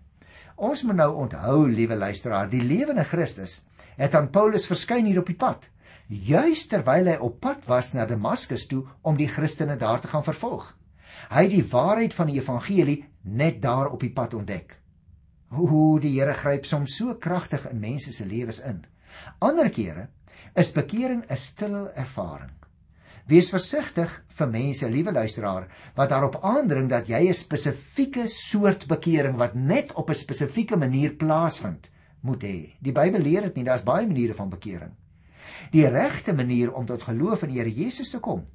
Ons 0.57 0.81
moet 0.83 0.97
nou 0.97 1.11
onthou, 1.21 1.67
liewe 1.69 1.95
luisteraar, 1.95 2.49
die 2.49 2.63
lewende 2.65 3.05
Christus 3.05 3.61
het 3.97 4.15
aan 4.15 4.29
Paulus 4.33 4.65
verskyn 4.69 5.05
hier 5.05 5.19
op 5.21 5.29
die 5.29 5.37
pad, 5.37 5.67
juis 6.07 6.67
terwyl 6.71 7.09
hy 7.11 7.17
op 7.19 7.39
pad 7.43 7.65
was 7.67 7.93
na 7.93 8.05
Damaskus 8.05 8.67
toe 8.67 8.85
om 9.03 9.17
die 9.17 9.27
Christene 9.27 9.75
daar 9.77 10.01
te 10.01 10.07
gaan 10.07 10.23
vervolg. 10.23 10.73
Hy 11.29 11.43
het 11.43 11.51
die 11.51 11.69
waarheid 11.71 12.13
van 12.15 12.29
die 12.31 12.39
evangelie 12.39 12.99
net 13.23 13.61
daar 13.61 13.91
op 13.91 13.99
die 13.99 14.13
pad 14.13 14.33
ontdek. 14.33 14.77
Hoe 15.51 15.99
die 15.99 16.13
Here 16.19 16.33
gryp 16.33 16.65
soms 16.65 16.95
so 16.95 17.15
kragtig 17.15 17.65
in 17.69 17.79
mense 17.79 18.13
se 18.13 18.25
lewens 18.25 18.61
in. 18.63 18.85
Ander 19.39 19.69
kere 19.69 20.07
is 20.55 20.71
bekering 20.71 21.25
'n 21.29 21.35
stil 21.35 21.89
ervaring. 21.95 22.51
Wees 23.27 23.49
versigtig 23.51 24.23
vir 24.27 24.47
mense, 24.47 24.89
liewe 24.89 25.11
luisteraar, 25.11 25.67
wat 25.95 26.09
daarop 26.09 26.39
aandring 26.43 26.89
dat 26.89 27.07
jy 27.07 27.27
'n 27.27 27.33
spesifieke 27.33 28.27
soort 28.27 28.87
bekering 28.87 29.35
wat 29.35 29.55
net 29.55 29.93
op 29.93 30.09
'n 30.09 30.15
spesifieke 30.15 30.77
manier 30.77 31.11
plaasvind, 31.11 31.91
moet 32.21 32.43
hê. 32.43 32.75
Die 32.79 32.91
Bybel 32.91 33.21
leer 33.21 33.41
dit 33.41 33.55
nie, 33.55 33.63
daar's 33.63 33.83
baie 33.83 34.07
maniere 34.07 34.33
van 34.33 34.49
bekering. 34.49 34.91
Die 35.71 35.87
regte 35.87 36.33
manier 36.33 36.73
om 36.73 36.85
tot 36.85 37.03
geloof 37.07 37.43
in 37.43 37.53
die 37.53 37.59
Here 37.59 37.73
Jesus 37.73 38.11
te 38.13 38.19
kom, 38.23 38.45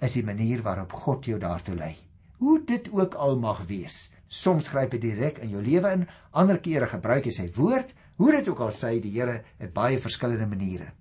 is 0.00 0.16
die 0.16 0.24
manier 0.24 0.62
waarop 0.62 0.92
God 0.92 1.26
jou 1.26 1.38
daartoe 1.40 1.76
lei. 1.76 1.94
Hoe 2.40 2.60
dit 2.64 2.88
ook 2.92 3.14
al 3.14 3.36
mag 3.38 3.66
wees. 3.68 4.08
Soms 4.30 4.70
gryp 4.70 4.94
hy 4.94 5.00
direk 5.02 5.42
in 5.44 5.50
jou 5.52 5.62
lewe 5.62 5.90
in, 5.92 6.06
ander 6.32 6.60
kere 6.62 6.86
gebruik 6.88 7.26
hy 7.28 7.34
sy 7.34 7.48
woord. 7.56 7.92
Hoe 8.16 8.32
dit 8.36 8.48
ook 8.48 8.60
al 8.64 8.72
sê, 8.72 8.94
die 9.02 9.12
Here 9.16 9.42
het 9.58 9.74
baie 9.74 9.98
verskillende 10.00 10.46
maniere. 10.48 10.92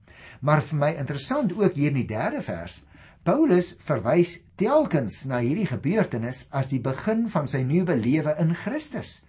Maar 0.42 0.64
vir 0.66 0.80
my 0.80 0.92
interessant 1.00 1.54
ook 1.56 1.76
hier 1.76 1.94
in 1.94 2.02
die 2.02 2.10
3de 2.10 2.42
vers, 2.44 2.82
Paulus 3.28 3.74
verwys 3.84 4.38
telkens 4.58 5.26
na 5.28 5.42
hierdie 5.44 5.68
gebeurtenis 5.68 6.46
as 6.56 6.72
die 6.72 6.80
begin 6.84 7.28
van 7.30 7.48
sy 7.52 7.62
nuwe 7.68 7.98
lewe 8.00 8.36
in 8.40 8.56
Christus. 8.56 9.20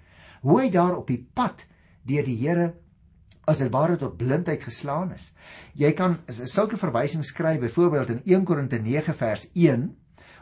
Hoe 0.47 0.61
hy 0.63 0.69
daar 0.73 0.97
op 0.97 1.11
die 1.11 1.21
pad 1.21 1.67
deur 2.07 2.25
die 2.25 2.39
Here 2.39 2.71
as 3.49 3.59
dit 3.63 3.71
ware 3.73 3.97
tot 3.97 4.17
blindheid 4.21 4.63
geslaan 4.63 5.13
is. 5.15 5.31
Jy 5.79 5.93
kan 5.97 6.19
sulke 6.29 6.79
verwysings 6.81 7.33
kry 7.33 7.57
byvoorbeeld 7.61 8.11
in 8.17 8.23
1 8.25 8.45
Korinte 8.49 8.79
9 8.83 9.15
vers 9.17 9.47
1 9.55 9.89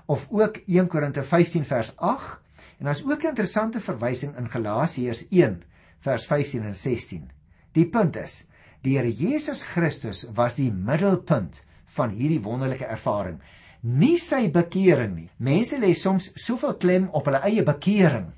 of 0.06 0.26
ook 0.30 0.62
1 0.66 0.88
Korinte 0.88 1.22
15 1.22 1.64
vers 1.64 1.94
8 1.96 2.38
en 2.78 2.84
daar's 2.84 3.04
ook 3.04 3.22
'n 3.22 3.34
interessante 3.34 3.80
verwysing 3.80 4.36
in 4.36 4.50
Galasiërs 4.50 5.26
1 5.30 5.62
vers 5.98 6.26
15 6.26 6.62
en 6.62 6.76
16. 6.76 7.30
Die 7.72 7.86
punt 7.86 8.16
is, 8.16 8.46
die 8.82 8.96
Here 8.96 9.12
Jesus 9.12 9.62
Christus 9.62 10.26
was 10.34 10.54
die 10.54 10.72
middelpunt 10.72 11.62
van 11.84 12.10
hierdie 12.10 12.42
wonderlike 12.42 12.84
ervaring, 12.84 13.40
nie 13.80 14.18
sy 14.18 14.50
bekering 14.50 15.14
nie. 15.14 15.30
Mense 15.36 15.78
lê 15.78 15.94
soms 15.94 16.30
soveel 16.34 16.76
klem 16.76 17.08
op 17.12 17.24
hulle 17.24 17.42
eie 17.42 17.62
bekering 17.62 18.32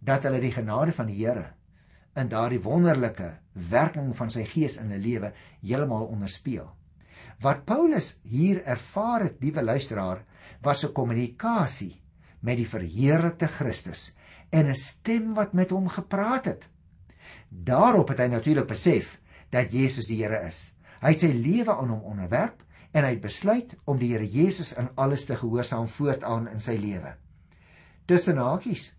dat 0.00 0.22
hulle 0.22 0.40
die 0.40 0.52
genade 0.52 0.92
van 0.92 1.06
die 1.06 1.26
Here 1.26 1.52
in 2.16 2.28
daardie 2.28 2.62
wonderlike 2.62 3.32
werking 3.70 4.12
van 4.16 4.30
sy 4.30 4.44
gees 4.44 4.78
in 4.78 4.92
'n 4.92 5.00
lewe 5.00 5.32
heeltemal 5.62 6.06
onderspeel. 6.06 6.70
Wat 7.40 7.64
Paulus 7.64 8.20
hier 8.22 8.62
ervaar 8.64 9.22
het, 9.22 9.40
liewe 9.40 9.62
luisteraar, 9.62 10.24
was 10.62 10.84
'n 10.84 10.92
kommunikasie 10.92 12.00
met 12.40 12.56
die 12.56 12.68
verheerlikte 12.68 13.46
Christus 13.46 14.14
en 14.50 14.66
'n 14.66 14.74
stem 14.74 15.34
wat 15.34 15.52
met 15.52 15.70
hom 15.70 15.88
gepraat 15.88 16.44
het. 16.44 16.68
Daarop 17.48 18.08
het 18.08 18.18
hy 18.18 18.26
natuurlik 18.26 18.66
besef 18.66 19.18
dat 19.50 19.72
Jesus 19.72 20.06
die 20.06 20.22
Here 20.22 20.46
is. 20.46 20.74
Hy 21.00 21.08
het 21.08 21.20
sy 21.20 21.32
lewe 21.32 21.76
aan 21.76 21.88
hom 21.88 22.02
onderwerp 22.02 22.62
en 22.92 23.04
hy 23.04 23.10
het 23.10 23.20
besluit 23.20 23.76
om 23.84 23.98
die 23.98 24.12
Here 24.12 24.26
Jesus 24.26 24.72
in 24.72 24.88
alles 24.94 25.24
te 25.24 25.36
gehoorsaam 25.36 25.88
voortaan 25.88 26.48
in 26.48 26.60
sy 26.60 26.76
lewe. 26.76 27.14
Tussen 28.06 28.36
hakies. 28.36 28.94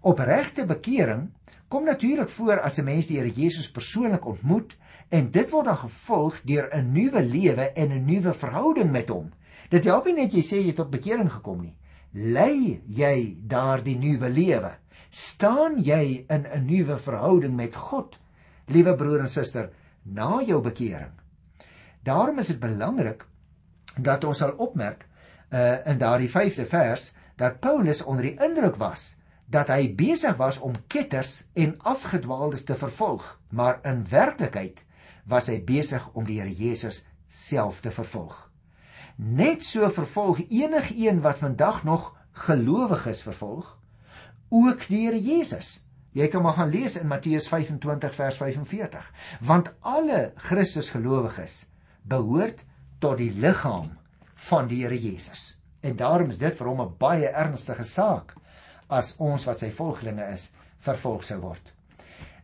Opregte 0.00 0.66
bekering 0.66 1.30
kom 1.74 1.84
natuurlik 1.84 2.28
voor 2.30 2.60
as 2.60 2.78
'n 2.78 2.84
mens 2.84 3.06
die 3.06 3.18
Here 3.18 3.30
Jesus 3.30 3.70
persoonlik 3.70 4.26
ontmoet 4.26 4.76
en 5.08 5.30
dit 5.30 5.50
word 5.50 5.64
dan 5.64 5.76
gevolg 5.76 6.40
deur 6.42 6.68
'n 6.70 6.92
nuwe 6.92 7.22
lewe 7.22 7.72
en 7.72 7.92
'n 7.92 8.04
nuwe 8.04 8.32
verhouding 8.32 8.90
met 8.90 9.08
hom. 9.08 9.32
Dit 9.70 9.84
help 9.84 10.04
nie 10.04 10.14
net 10.14 10.32
jy 10.32 10.42
sê 10.42 10.56
jy 10.56 10.66
het 10.66 10.76
tot 10.76 10.90
bekering 10.90 11.32
gekom 11.32 11.60
nie. 11.60 11.76
Lei 12.12 12.80
jy 12.86 13.36
daardie 13.40 13.98
nuwe 13.98 14.28
lewe? 14.28 14.70
Staan 15.08 15.82
jy 15.82 16.24
in 16.28 16.46
'n 16.46 16.64
nuwe 16.66 16.98
verhouding 16.98 17.56
met 17.56 17.74
God? 17.74 18.18
Liewe 18.66 18.94
broer 18.94 19.20
en 19.20 19.28
suster, 19.28 19.70
na 20.02 20.42
jou 20.46 20.60
bekering. 20.60 21.12
Daarom 22.02 22.38
is 22.38 22.46
dit 22.46 22.60
belangrik 22.60 23.26
dat 23.98 24.24
ons 24.24 24.38
sal 24.38 24.54
opmerk 24.56 25.06
uh 25.52 25.86
in 25.86 25.98
daardie 25.98 26.30
5de 26.30 26.66
vers 26.66 27.14
dat 27.36 27.60
Paulus 27.60 28.02
onder 28.02 28.22
die 28.22 28.36
indruk 28.44 28.76
was 28.76 29.16
dat 29.46 29.68
hy 29.68 29.94
besig 29.94 30.36
was 30.36 30.58
om 30.58 30.76
ketters 30.88 31.44
en 31.52 31.76
afgedwaaldes 31.78 32.64
te 32.64 32.76
vervolg, 32.76 33.24
maar 33.50 33.80
in 33.84 34.04
werklikheid 34.08 34.84
was 35.28 35.48
hy 35.52 35.60
besig 35.64 36.04
om 36.12 36.26
die 36.28 36.40
Here 36.40 36.52
Jesus 36.52 37.04
self 37.28 37.80
te 37.80 37.90
vervolg. 37.90 38.36
Net 39.16 39.64
so 39.64 39.88
vervolg 39.90 40.40
enigiemand 40.48 41.22
wat 41.22 41.38
vandag 41.38 41.84
nog 41.84 42.12
gelowig 42.46 43.06
is 43.06 43.22
vervolg 43.22 43.78
ook 44.54 44.86
die 44.88 45.04
Here 45.06 45.20
Jesus. 45.20 45.80
Jy 46.14 46.28
kan 46.30 46.42
maar 46.42 46.54
gaan 46.58 46.70
lees 46.70 46.94
in 46.96 47.08
Matteus 47.10 47.48
25 47.50 48.14
vers 48.14 48.36
45, 48.38 49.06
want 49.42 49.72
alle 49.80 50.32
Christus 50.36 50.92
gelowiges 50.94 51.64
behoort 52.06 52.62
tot 53.02 53.18
die 53.18 53.32
liggaam 53.32 53.90
van 54.46 54.68
die 54.70 54.84
Here 54.84 54.98
Jesus. 54.98 55.56
En 55.82 55.96
daarom 55.96 56.30
is 56.30 56.38
dit 56.38 56.54
vir 56.54 56.68
hom 56.70 56.80
'n 56.80 56.94
baie 56.98 57.26
ernstige 57.26 57.84
saak 57.84 58.34
as 58.88 59.14
ons 59.18 59.46
wat 59.48 59.62
sy 59.62 59.70
volgelinge 59.70 60.26
is 60.32 60.50
vervolg 60.84 61.24
sou 61.24 61.40
word. 61.40 61.74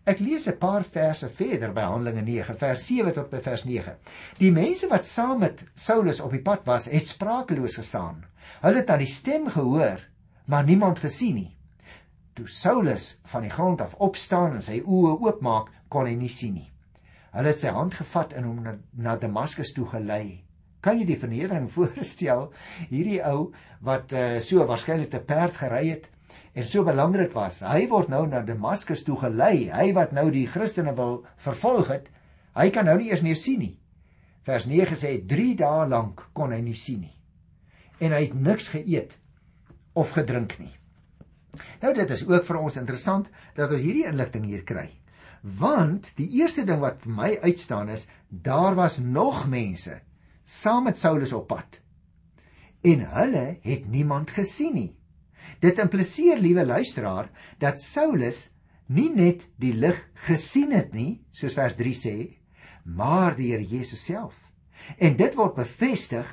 Ek 0.08 0.20
lees 0.24 0.48
'n 0.48 0.56
paar 0.58 0.82
verse 0.82 1.28
verder 1.28 1.72
by 1.72 1.82
Handelinge 1.84 2.22
9 2.22 2.56
vers 2.56 2.86
7 2.86 3.12
tot 3.12 3.30
by 3.30 3.40
vers 3.44 3.64
9. 3.64 3.94
Die 4.38 4.50
mense 4.50 4.88
wat 4.88 5.04
saam 5.04 5.40
met 5.40 5.64
Saulus 5.74 6.20
op 6.20 6.32
die 6.32 6.42
pad 6.42 6.64
was, 6.64 6.86
het 6.86 7.06
sprakeloos 7.06 7.76
gestaan. 7.76 8.24
Hulle 8.62 8.76
het 8.76 8.90
aan 8.90 9.04
die 9.04 9.06
stem 9.06 9.48
gehoor, 9.48 10.00
maar 10.46 10.64
niemand 10.64 10.98
gesien 10.98 11.34
nie. 11.34 11.56
Toe 12.34 12.48
Saulus 12.48 13.18
van 13.24 13.42
die 13.42 13.50
grond 13.50 13.80
af 13.80 13.94
opstaan 13.94 14.54
en 14.54 14.62
sy 14.62 14.80
oë 14.80 15.20
oopmaak, 15.20 15.68
kon 15.88 16.06
hy 16.06 16.14
nie 16.14 16.28
sien 16.28 16.54
nie. 16.54 16.70
Hulle 17.30 17.52
het 17.52 17.60
sy 17.60 17.68
hand 17.68 17.94
gevat 17.94 18.32
en 18.32 18.44
hom 18.44 18.62
na, 18.62 18.76
na 18.92 19.16
Damaskus 19.16 19.74
toe 19.76 19.86
gelei. 19.86 20.42
Kan 20.80 20.98
jy 20.98 21.04
die 21.04 21.18
vernedering 21.20 21.68
voorstel? 21.74 22.48
Hierdie 22.88 23.20
ou 23.28 23.52
wat 23.84 24.12
uh, 24.16 24.40
so 24.40 24.64
waarskynlik 24.66 25.10
te 25.10 25.20
perd 25.20 25.60
gery 25.60 25.84
het, 25.90 26.08
en 26.60 26.66
so 26.68 26.84
belangrik 26.84 27.32
was. 27.32 27.62
Hy 27.64 27.86
word 27.88 28.10
nou 28.12 28.26
na 28.28 28.42
Damaskus 28.44 29.04
toe 29.06 29.16
gelei. 29.20 29.70
Hy 29.72 29.90
wat 29.96 30.12
nou 30.16 30.26
die 30.32 30.46
Christene 30.50 30.92
wil 30.98 31.22
vervolg 31.40 31.92
het, 31.92 32.10
hy 32.58 32.68
kan 32.74 32.88
nou 32.88 32.98
nie 33.00 33.08
eers 33.08 33.24
meer 33.24 33.38
sien 33.38 33.62
nie. 33.64 33.76
Vers 34.44 34.66
9 34.68 34.98
sê 34.98 35.14
3 35.28 35.54
dae 35.60 35.88
lank 35.88 36.26
kon 36.36 36.52
hy 36.52 36.60
nie 36.64 36.76
sien 36.76 37.04
nie. 37.06 37.16
En 38.00 38.12
hy 38.16 38.26
het 38.26 38.36
niks 38.36 38.70
geëet 38.74 39.16
of 40.00 40.12
gedrink 40.16 40.58
nie. 40.60 40.72
Nou 41.82 41.92
dit 41.96 42.12
is 42.12 42.24
ook 42.28 42.44
vir 42.46 42.60
ons 42.60 42.78
interessant 42.80 43.28
dat 43.56 43.72
ons 43.72 43.82
hierdie 43.82 44.06
inligting 44.08 44.46
hier 44.48 44.64
kry. 44.64 44.88
Want 45.40 46.12
die 46.20 46.28
eerste 46.40 46.66
ding 46.68 46.82
wat 46.84 47.00
vir 47.04 47.16
my 47.16 47.30
uitstaan 47.40 47.88
is, 47.92 48.06
daar 48.28 48.76
was 48.76 49.00
nog 49.00 49.46
mense 49.48 50.00
saam 50.44 50.88
met 50.88 50.98
Saulus 50.98 51.32
op 51.32 51.46
pad. 51.48 51.80
En 52.82 53.04
hulle 53.14 53.60
het 53.62 53.86
niemand 53.88 54.32
gesien 54.34 54.74
nie. 54.74 54.99
Dit 55.60 55.78
impliseer, 55.78 56.40
liewe 56.40 56.64
luisteraar, 56.64 57.28
dat 57.58 57.80
Saulus 57.80 58.48
nie 58.88 59.10
net 59.12 59.46
die 59.60 59.74
lig 59.76 59.98
gesien 60.26 60.72
het 60.72 60.94
nie, 60.96 61.20
soos 61.36 61.54
vers 61.54 61.76
3 61.78 61.94
sê, 61.94 62.16
maar 62.84 63.36
die 63.36 63.52
Here 63.52 63.66
Jesus 63.66 64.02
self. 64.04 64.38
En 64.98 65.16
dit 65.18 65.36
word 65.36 65.58
bevestig 65.60 66.26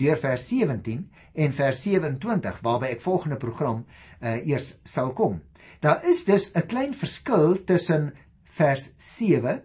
deur 0.00 0.16
vers 0.16 0.46
17 0.48 1.04
en 1.44 1.52
vers 1.52 1.82
27 1.84 2.62
waarby 2.64 2.94
ek 2.94 3.04
volgende 3.04 3.36
program 3.40 3.82
uh, 3.84 4.38
eers 4.48 4.72
sal 4.88 5.12
kom. 5.16 5.42
Daar 5.84 6.04
is 6.08 6.24
dus 6.24 6.50
'n 6.56 6.66
klein 6.66 6.94
verskil 6.94 7.64
tussen 7.64 8.12
vers 8.56 8.90
7 8.96 9.62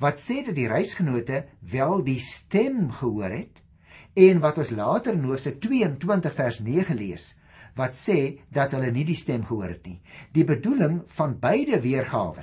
wat 0.00 0.18
sê 0.18 0.42
dat 0.44 0.56
die 0.56 0.68
reisgenote 0.68 1.44
wel 1.60 2.02
die 2.04 2.18
stem 2.20 2.90
gehoor 2.90 3.30
het 3.30 3.62
en 4.14 4.40
wat 4.40 4.58
ons 4.58 4.70
later 4.70 5.14
in 5.14 5.24
Hosea 5.24 5.52
22 5.60 6.34
vers 6.34 6.60
9 6.60 6.96
lees 6.96 7.34
wat 7.74 7.94
sê 7.98 8.40
dat 8.54 8.74
hulle 8.74 8.90
nie 8.94 9.04
die 9.04 9.18
stem 9.18 9.44
gehoor 9.44 9.72
het 9.74 9.86
nie. 9.86 10.00
Die 10.32 10.44
bedoeling 10.46 11.02
van 11.16 11.38
beide 11.40 11.80
weergawe 11.80 12.42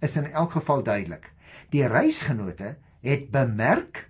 is 0.00 0.16
in 0.16 0.30
elk 0.30 0.52
geval 0.58 0.82
duidelik. 0.82 1.32
Die 1.70 1.86
reisgenote 1.86 2.76
het 3.02 3.30
bemerk 3.30 4.08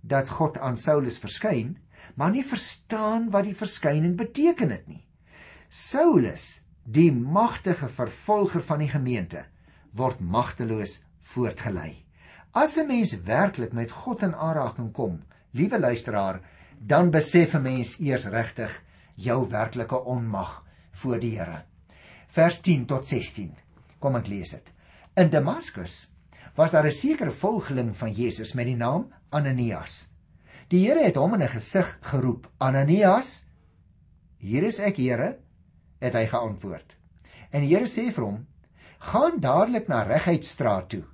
dat 0.00 0.28
God 0.28 0.58
aan 0.58 0.76
Saulus 0.76 1.18
verskyn, 1.18 1.76
maar 2.14 2.32
nie 2.32 2.44
verstaan 2.44 3.30
wat 3.30 3.44
die 3.44 3.56
verskyning 3.56 4.16
beteken 4.16 4.70
het 4.70 4.86
nie. 4.88 5.02
Saulus, 5.68 6.62
die 6.84 7.10
magtige 7.12 7.88
vervolger 7.88 8.62
van 8.62 8.78
die 8.84 8.90
gemeente, 8.90 9.44
word 9.92 10.20
magteloos 10.20 11.00
voortgelei. 11.20 12.04
As 12.52 12.78
'n 12.78 12.86
mens 12.86 13.12
werklik 13.20 13.72
met 13.72 13.90
God 13.90 14.22
in 14.22 14.34
aanraking 14.34 14.92
kom, 14.92 15.22
liewe 15.50 15.78
luisteraar, 15.78 16.40
dan 16.78 17.10
besef 17.10 17.54
'n 17.54 17.62
mens 17.62 17.98
eers 17.98 18.24
regtig 18.26 18.82
jou 19.16 19.48
werklike 19.48 19.98
onmag 20.04 20.64
voor 21.00 21.20
die 21.20 21.38
Here. 21.38 21.62
Vers 22.28 22.60
10 22.60 22.86
tot 22.86 23.06
16. 23.06 23.54
Kom 23.98 24.16
ek 24.16 24.28
lees 24.28 24.52
dit. 24.52 24.72
In 25.16 25.30
Damaskus 25.32 26.06
was 26.56 26.72
daar 26.72 26.86
'n 26.86 26.92
sekere 26.92 27.30
volgeling 27.30 27.96
van 27.96 28.12
Jesus 28.12 28.52
met 28.52 28.66
die 28.66 28.76
naam 28.76 29.12
Ananias. 29.30 30.08
Die 30.68 30.86
Here 30.86 31.04
het 31.04 31.16
hom 31.16 31.34
in 31.34 31.42
'n 31.42 31.48
gesig 31.48 31.98
geroep: 32.00 32.50
"Ananias." 32.58 33.46
"Hier 34.38 34.62
is 34.62 34.78
ek, 34.78 34.96
Here," 34.96 35.38
het 35.98 36.12
hy 36.12 36.26
geantwoord. 36.26 36.96
En 37.50 37.60
die 37.60 37.74
Here 37.74 37.86
sê 37.86 38.12
vir 38.12 38.24
hom: 38.24 38.46
"Gaan 38.98 39.40
dadelik 39.40 39.88
na 39.88 40.02
Regheidstraat 40.02 40.88
toe 40.88 41.04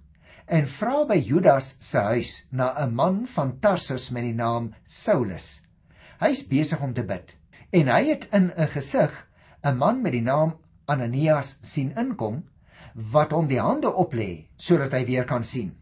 en 0.47 0.67
vra 0.67 1.05
by 1.05 1.17
Judas 1.17 1.77
se 1.81 1.99
huis 1.99 2.47
na 2.51 2.75
'n 2.85 2.95
man 2.95 3.27
van 3.27 3.59
Tarsus 3.61 4.11
met 4.11 4.23
die 4.23 4.35
naam 4.35 4.75
Saulus. 4.87 5.63
Hy's 6.21 6.49
besig 6.49 6.81
om 6.81 6.95
te 6.95 7.03
bid." 7.03 7.42
En 7.73 7.89
hy 7.89 8.03
het 8.11 8.27
in 8.37 8.51
'n 8.53 8.69
gesig 8.69 9.13
'n 9.65 9.77
man 9.77 10.03
met 10.03 10.13
die 10.13 10.23
naam 10.23 10.57
Ananias 10.85 11.59
sien 11.63 11.93
inkom 11.97 12.45
wat 12.95 13.31
hom 13.33 13.47
die 13.49 13.61
hande 13.61 13.89
oplê 13.89 14.47
sodat 14.57 14.93
hy 14.93 15.05
weer 15.07 15.25
kan 15.25 15.45
sien. 15.45 15.73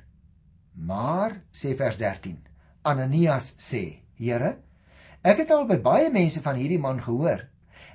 Maar 0.74 1.42
sê 1.52 1.74
vers 1.76 1.96
13. 1.96 2.38
Ananias 2.82 3.54
sê: 3.58 4.02
"Here, 4.14 4.56
ek 5.22 5.36
het 5.36 5.50
al 5.50 5.66
by 5.66 5.80
baie 5.80 6.10
mense 6.10 6.42
van 6.42 6.54
hierdie 6.54 6.78
man 6.78 7.02
gehoor 7.02 7.48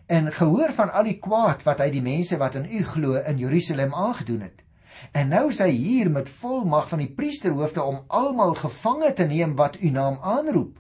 en 0.05 0.31
gehoor 0.31 0.73
van 0.73 0.91
al 0.91 1.03
die 1.03 1.19
kwaad 1.19 1.63
wat 1.63 1.79
hy 1.79 1.89
die 1.89 2.01
mense 2.01 2.37
wat 2.37 2.55
in 2.55 2.65
U 2.65 2.83
glo 2.83 3.15
in 3.15 3.37
Jerusalem 3.37 3.93
aangedoen 3.93 4.41
het. 4.41 4.61
En 5.11 5.29
nou 5.29 5.49
is 5.49 5.59
hy 5.59 5.69
hier 5.69 6.11
met 6.11 6.29
volmag 6.29 6.89
van 6.89 6.99
die 6.99 7.13
priesterhoofde 7.15 7.83
om 7.83 8.03
almal 8.07 8.53
gevange 8.53 9.13
te 9.13 9.23
neem 9.23 9.55
wat 9.55 9.79
U 9.81 9.89
naam 9.89 10.19
aanroep." 10.21 10.79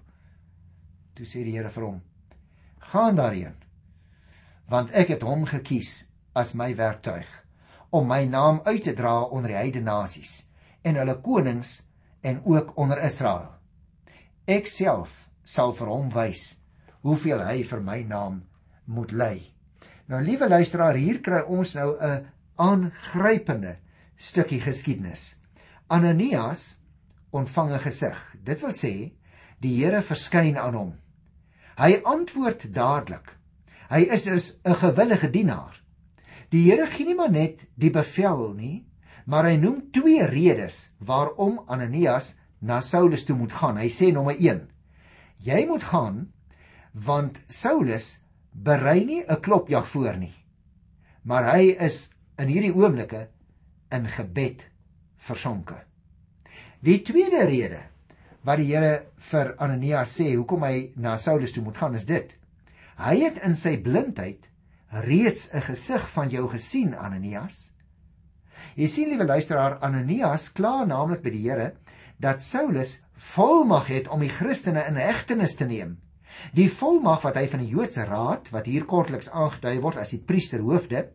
Toe 1.13 1.25
sê 1.25 1.43
die 1.43 1.55
Here 1.55 1.69
vir 1.69 1.83
hom: 1.83 2.01
gaan 2.91 3.15
daarheen 3.15 3.55
want 4.69 4.91
ek 4.91 5.13
het 5.13 5.23
hom 5.25 5.45
gekies 5.45 6.05
as 6.33 6.53
my 6.57 6.71
werktuig 6.75 7.29
om 7.95 8.07
my 8.09 8.25
naam 8.25 8.61
uit 8.65 8.83
te 8.83 8.93
dra 8.93 9.21
onder 9.23 9.53
die 9.53 9.59
heidene 9.59 9.85
nasies 9.85 10.43
en 10.83 10.97
hulle 10.99 11.17
konings 11.21 11.81
en 12.25 12.41
ook 12.45 12.73
onder 12.81 13.01
Israel. 13.05 13.47
Ek 14.45 14.67
self 14.69 15.25
sal 15.45 15.73
vir 15.77 15.89
hom 15.89 16.09
wys 16.13 16.55
hoeveel 17.05 17.43
hy 17.45 17.61
vir 17.69 17.81
my 17.85 17.99
naam 18.09 18.41
moet 18.85 19.13
ly. 19.13 19.35
Nou 20.09 20.21
liewe 20.21 20.49
luisteraar, 20.49 20.97
hier 20.97 21.21
kry 21.21 21.41
ons 21.45 21.75
nou 21.77 21.97
'n 21.97 22.25
aangrypende 22.57 23.77
stukkie 24.17 24.61
geskiedenis. 24.61 25.41
Ananias 25.87 26.77
ontvang 27.31 27.73
'n 27.73 27.79
gesig. 27.79 28.35
Dit 28.43 28.61
wil 28.61 28.73
sê 28.73 29.13
die 29.61 29.75
Here 29.77 30.01
verskyn 30.01 30.57
aan 30.57 30.73
hom. 30.73 30.93
Hy 31.75 31.99
antwoord 32.07 32.69
dadelik. 32.71 33.33
Hy 33.91 34.07
is 34.07 34.23
dus 34.23 34.59
'n 34.63 34.75
gewillige 34.75 35.29
dienaar. 35.29 35.81
Die 36.49 36.71
Here 36.71 36.87
gee 36.87 37.05
nie 37.05 37.15
maar 37.15 37.31
net 37.31 37.67
die 37.75 37.89
bevel 37.91 38.53
nie, 38.53 38.85
maar 39.25 39.43
hy 39.43 39.57
noem 39.57 39.91
twee 39.91 40.25
redes 40.25 40.93
waarom 40.99 41.59
Ananias 41.67 42.35
na 42.59 42.81
Saulus 42.81 43.25
toe 43.25 43.35
moet 43.35 43.51
gaan. 43.51 43.77
Hy 43.77 43.89
sê 43.89 44.11
nommer 44.13 44.35
1: 44.39 44.69
Jy 45.37 45.65
moet 45.67 45.83
gaan 45.83 46.31
want 46.93 47.41
Saulus 47.47 48.21
berei 48.51 49.05
nie 49.05 49.23
'n 49.27 49.41
klopjag 49.41 49.87
voor 49.87 50.17
nie. 50.17 50.35
Maar 51.23 51.51
hy 51.55 51.75
is 51.79 52.09
in 52.37 52.47
hierdie 52.47 52.75
oomblikke 52.75 53.27
in 53.91 54.07
gebed 54.07 54.65
versonke. 55.17 55.83
Die 56.79 57.01
tweede 57.01 57.45
rede 57.45 57.81
wat 58.45 58.61
die 58.61 58.69
Here 58.69 59.07
vir 59.31 59.55
Ananias 59.57 60.13
sê 60.19 60.35
hoekom 60.35 60.63
hy 60.67 60.91
na 61.01 61.17
Saulus 61.17 61.55
toe 61.55 61.63
moet 61.65 61.77
gaan 61.81 61.95
is 61.97 62.05
dit. 62.05 62.35
Hy 63.01 63.15
het 63.23 63.41
in 63.43 63.55
sy 63.57 63.75
blindheid 63.81 64.45
reeds 65.05 65.49
'n 65.53 65.61
gesig 65.61 66.05
van 66.13 66.29
jou 66.29 66.47
gesien 66.49 66.93
Ananias. 66.93 67.73
Jy 68.75 68.87
sien 68.87 69.09
liewe 69.09 69.25
luisteraar 69.25 69.79
Ananias 69.81 70.51
kla 70.53 70.85
naamlik 70.85 71.23
by 71.23 71.29
die 71.29 71.43
Here 71.49 71.73
dat 72.19 72.41
Saulus 72.41 73.01
volmag 73.13 73.87
het 73.87 74.07
om 74.07 74.19
die 74.19 74.29
Christene 74.29 74.85
in 74.87 74.95
hegtenis 74.95 75.55
te 75.55 75.65
neem. 75.65 75.97
Die 76.53 76.69
volmag 76.69 77.23
wat 77.23 77.35
hy 77.35 77.47
van 77.47 77.59
die 77.59 77.71
Joodse 77.71 78.05
raad 78.05 78.51
wat 78.51 78.65
hier 78.65 78.85
kortliks 78.85 79.29
aangedui 79.29 79.79
word 79.81 79.97
as 79.97 80.11
die 80.11 80.19
priesterhoofde 80.19 81.09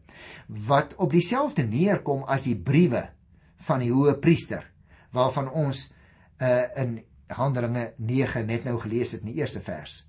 wat 0.49 0.94
op 0.96 1.12
dieselfde 1.12 1.62
neerkom 1.62 2.25
as 2.25 2.44
die 2.44 2.56
briewe 2.56 3.08
van 3.56 3.80
die 3.80 3.92
hoë 3.92 4.18
priester 4.20 4.64
waarvan 5.12 5.50
ons 5.50 5.92
uh, 6.40 6.64
in 6.76 7.00
Handelinge 7.37 7.92
9 7.96 8.46
net 8.46 8.64
nou 8.64 8.78
gelees 8.80 9.12
het 9.12 9.25
in 9.25 9.32
die 9.32 9.40
eerste 9.42 9.60
vers. 9.60 10.02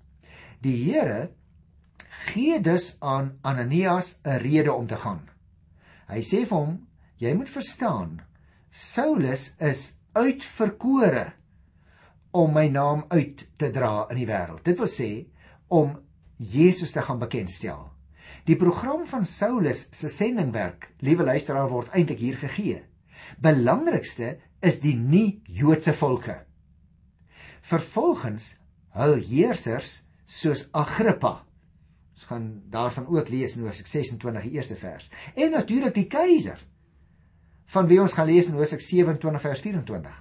Die 0.62 0.76
Here 0.84 1.30
gee 2.32 2.60
dus 2.60 2.96
aan 3.00 3.38
Ananias 3.42 4.18
'n 4.24 4.38
rede 4.42 4.72
om 4.72 4.86
te 4.86 4.96
gaan. 4.96 5.28
Hy 6.08 6.20
sê 6.20 6.46
vir 6.46 6.58
hom: 6.58 6.86
"Jy 7.16 7.34
moet 7.34 7.50
verstaan, 7.50 8.20
Saulus 8.70 9.54
is 9.60 9.98
uitverkore 10.12 11.32
om 12.32 12.52
my 12.52 12.68
naam 12.68 13.04
uit 13.08 13.44
te 13.56 13.70
dra 13.70 14.06
in 14.10 14.16
die 14.16 14.28
wêreld. 14.28 14.64
Dit 14.64 14.78
wil 14.80 14.88
sê 14.88 15.26
om 15.68 15.98
Jesus 16.36 16.92
te 16.92 17.02
gaan 17.02 17.20
bekendstel. 17.20 17.90
Die 18.48 18.56
program 18.56 19.04
van 19.06 19.26
Saulus 19.28 19.86
se 19.94 20.08
sendingwerk, 20.08 20.88
liewe 20.98 21.24
luisteraar, 21.24 21.68
word 21.70 21.92
eintlik 21.92 22.18
hier 22.18 22.38
gegee. 22.40 22.80
Belangrikste 23.38 24.38
is 24.60 24.80
die 24.82 24.96
nie-Joodse 24.96 25.94
volke. 25.94 26.40
Vervolgens 27.62 28.56
hul 28.98 29.16
heersers 29.22 30.02
soos 30.26 30.66
Agrippa. 30.74 31.42
Ons 32.16 32.26
gaan 32.28 32.48
daarvan 32.70 33.06
ook 33.06 33.30
lees 33.32 33.56
in 33.56 33.66
Hosea 33.66 33.86
26 33.86 34.48
die 34.48 34.56
eerste 34.58 34.76
vers. 34.76 35.08
En 35.34 35.54
natuurlik 35.54 35.94
die 35.94 36.08
keiser 36.10 36.60
van 37.72 37.88
wie 37.88 38.00
ons 38.02 38.12
gaan 38.12 38.28
lees 38.28 38.50
in 38.50 38.58
Hosea 38.58 38.78
27 38.82 39.40
vers 39.40 39.62
24. 39.64 40.18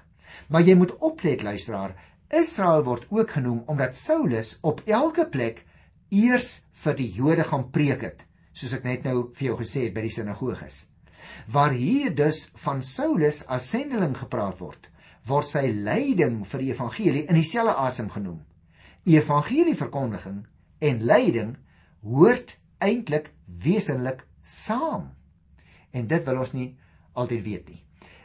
Maar 0.48 0.64
jy 0.64 0.76
moet 0.80 0.94
oplet 1.04 1.44
luisteraar, 1.44 1.96
Israel 2.32 2.86
word 2.88 3.10
ook 3.12 3.34
genoem 3.36 3.64
omdat 3.68 3.96
Saulus 3.96 4.56
op 4.62 4.82
elke 4.88 5.26
plek 5.28 5.66
eers 6.10 6.62
vir 6.84 6.96
die 6.96 7.10
Jode 7.12 7.44
gaan 7.48 7.68
preek 7.76 8.06
het, 8.08 8.24
soos 8.56 8.76
ek 8.78 8.88
net 8.88 9.04
nou 9.08 9.32
vir 9.36 9.50
jou 9.50 9.58
gesê 9.60 9.88
het 9.88 9.96
by 9.96 10.06
die 10.06 10.14
sinagoges. 10.16 10.86
Waar 11.52 11.76
hier 11.76 12.16
dus 12.16 12.46
van 12.64 12.82
Saulus 12.84 13.44
as 13.52 13.68
sendeling 13.72 14.16
gepraat 14.18 14.60
word, 14.64 14.88
word 15.28 15.48
sy 15.50 15.68
lyding 15.70 16.42
vir 16.48 16.64
die 16.64 16.72
evangelie 16.74 17.26
in 17.28 17.38
dieselfde 17.38 17.76
asem 17.78 18.10
genoem. 18.10 18.40
Evangelieverkondiging 19.06 20.44
en 20.82 21.06
lyding 21.06 21.56
hoort 22.02 22.56
eintlik 22.82 23.32
wesenlik 23.46 24.26
saam. 24.44 25.12
En 25.94 26.08
dit 26.08 26.26
wil 26.26 26.42
ons 26.42 26.54
nie 26.56 26.70
altyd 27.14 27.44
weet 27.46 27.70
nie. 27.70 27.82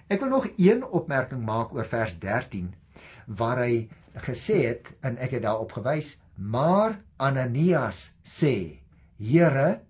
Ek 0.09 0.23
wil 0.23 0.31
nog 0.31 0.49
een 0.57 0.85
opmerking 0.85 1.43
maak 1.45 1.75
oor 1.75 1.89
vers 1.89 2.15
13 2.23 2.71
waar 3.27 3.65
hy 3.65 3.89
gesê 4.27 4.63
het 4.69 4.93
en 5.05 5.19
ek 5.19 5.37
het 5.37 5.45
daarop 5.45 5.75
gewys, 5.77 6.17
maar 6.37 7.01
Ananias 7.19 8.13
sê: 8.23 8.79
Here, 9.19 9.81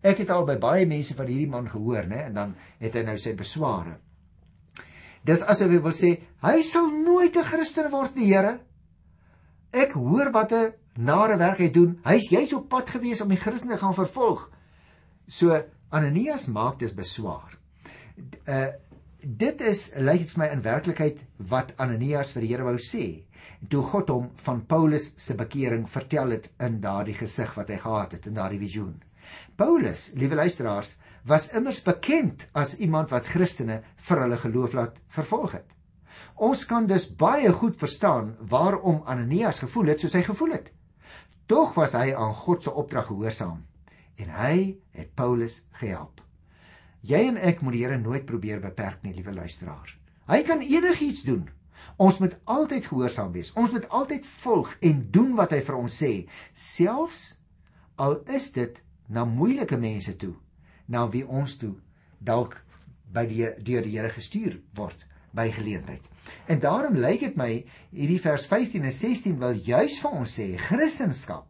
ek 0.00 0.22
het 0.24 0.30
al 0.32 0.46
by 0.48 0.56
baie 0.62 0.86
mense 0.88 1.14
van 1.14 1.28
hierdie 1.28 1.50
man 1.50 1.68
gehoor, 1.68 2.08
né, 2.08 2.24
en 2.30 2.38
dan 2.38 2.54
het 2.80 2.96
hy 2.96 3.04
nou 3.04 3.18
sy 3.20 3.34
besware. 3.36 3.98
Dis 5.24 5.42
asof 5.42 5.70
hy 5.70 5.80
wil 5.84 5.96
sê 5.96 6.10
hy 6.44 6.62
sal 6.62 6.90
nooit 6.90 7.36
'n 7.36 7.44
Christen 7.44 7.90
word 7.90 8.16
nie, 8.16 8.32
Here. 8.32 8.60
Ek 9.72 9.92
hoor 9.92 10.32
wat 10.32 10.52
'n 10.52 10.72
nare 10.96 11.36
werk 11.36 11.58
hy 11.58 11.70
doen. 11.70 12.00
Hy's 12.04 12.30
jy's 12.30 12.52
op 12.52 12.68
pad 12.68 12.90
gewees 12.90 13.20
om 13.20 13.28
die 13.28 13.40
Christene 13.40 13.76
gaan 13.76 13.94
vervolg. 13.94 14.50
So 15.28 15.62
Ananias 15.90 16.46
maak 16.48 16.78
dus 16.78 16.94
beswaar. 16.94 17.58
Uh 18.46 18.68
dit 19.20 19.60
is 19.60 19.90
lyk 19.96 20.22
dit 20.22 20.30
vir 20.30 20.40
my 20.40 20.46
in 20.48 20.62
werklikheid 20.64 21.18
wat 21.50 21.74
Ananias 21.76 22.32
vir 22.32 22.40
die 22.40 22.48
Here 22.48 22.64
wou 22.64 22.78
sê. 22.80 23.24
Toe 23.68 23.82
God 23.82 24.08
hom 24.08 24.30
van 24.36 24.62
Paulus 24.66 25.12
se 25.16 25.34
bekering 25.36 25.84
vertel 25.88 26.30
het 26.30 26.48
in 26.58 26.80
daardie 26.80 27.14
gesig 27.14 27.52
wat 27.54 27.68
hy 27.68 27.76
gehad 27.76 28.12
het 28.16 28.26
in 28.26 28.34
daardie 28.34 28.58
visioen. 28.58 28.94
Paulus, 29.56 30.12
liewe 30.16 30.34
luisteraars, 30.40 30.96
was 31.24 31.50
immers 31.52 31.82
bekend 31.82 32.46
as 32.52 32.76
iemand 32.78 33.10
wat 33.12 33.28
Christene 33.28 33.80
vir 34.08 34.22
hulle 34.24 34.38
geloof 34.40 34.74
laat 34.76 35.00
vervolg 35.12 35.58
het. 35.58 35.68
Ons 36.40 36.64
kan 36.68 36.86
dus 36.88 37.08
baie 37.08 37.52
goed 37.52 37.76
verstaan 37.76 38.34
waarom 38.48 39.02
Ananias 39.04 39.60
gevoel 39.60 39.92
het 39.92 40.00
soos 40.00 40.16
hy 40.16 40.22
gevoel 40.24 40.56
het. 40.56 40.72
Tog 41.46 41.74
was 41.76 41.96
hy 41.98 42.14
aan 42.14 42.34
God 42.34 42.64
se 42.64 42.72
opdrag 42.72 43.10
gehoorsaam 43.10 43.64
en 44.20 44.34
hy 44.36 44.56
het 44.96 45.14
Paulus 45.16 45.60
gehelp. 45.80 46.20
Jy 47.00 47.22
en 47.30 47.38
ek 47.40 47.62
moet 47.64 47.76
die 47.76 47.84
Here 47.84 47.96
nooit 47.98 48.26
probeer 48.28 48.60
beperk 48.60 49.00
nie, 49.02 49.14
liewe 49.16 49.32
luisteraar. 49.32 49.96
Hy 50.28 50.42
kan 50.44 50.60
enigiets 50.60 51.24
doen. 51.24 51.48
Ons 51.96 52.20
moet 52.20 52.36
altyd 52.44 52.84
gehoorsaam 52.86 53.32
wees. 53.32 53.54
Ons 53.56 53.72
moet 53.72 53.88
altyd 53.88 54.26
volg 54.42 54.74
en 54.84 55.00
doen 55.12 55.32
wat 55.38 55.56
hy 55.56 55.62
vir 55.64 55.78
ons 55.80 55.96
sê, 56.02 56.12
selfs 56.52 57.24
al 57.96 58.20
is 58.28 58.50
dit 58.52 58.76
na 59.08 59.24
moeilike 59.24 59.80
mense 59.80 60.12
toe 60.20 60.34
na 60.90 61.06
wie 61.10 61.22
ons 61.26 61.56
toe 61.60 61.76
dalk 62.18 62.58
by 63.10 63.24
die 63.30 63.46
deur 63.62 63.86
die 63.86 63.96
Here 63.96 64.10
gestuur 64.10 64.58
word 64.76 65.06
by 65.34 65.48
geleentheid. 65.54 66.02
En 66.50 66.60
daarom 66.60 66.98
lyk 66.98 67.22
dit 67.24 67.38
my 67.38 67.50
hierdie 67.94 68.20
vers 68.22 68.44
15 68.50 68.84
en 68.84 68.94
16 68.94 69.38
wil 69.40 69.56
juis 69.66 69.96
vir 70.02 70.18
ons 70.20 70.36
sê 70.38 70.52
Christendom 70.58 71.46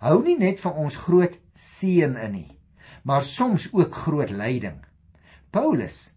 hou 0.00 0.20
nie 0.24 0.36
net 0.40 0.60
vir 0.62 0.76
ons 0.80 0.96
groot 0.96 1.34
seën 1.60 2.14
in 2.16 2.32
nie, 2.32 2.50
maar 3.04 3.24
soms 3.26 3.68
ook 3.76 3.94
groot 4.06 4.32
lyding. 4.32 4.78
Paulus 5.52 6.14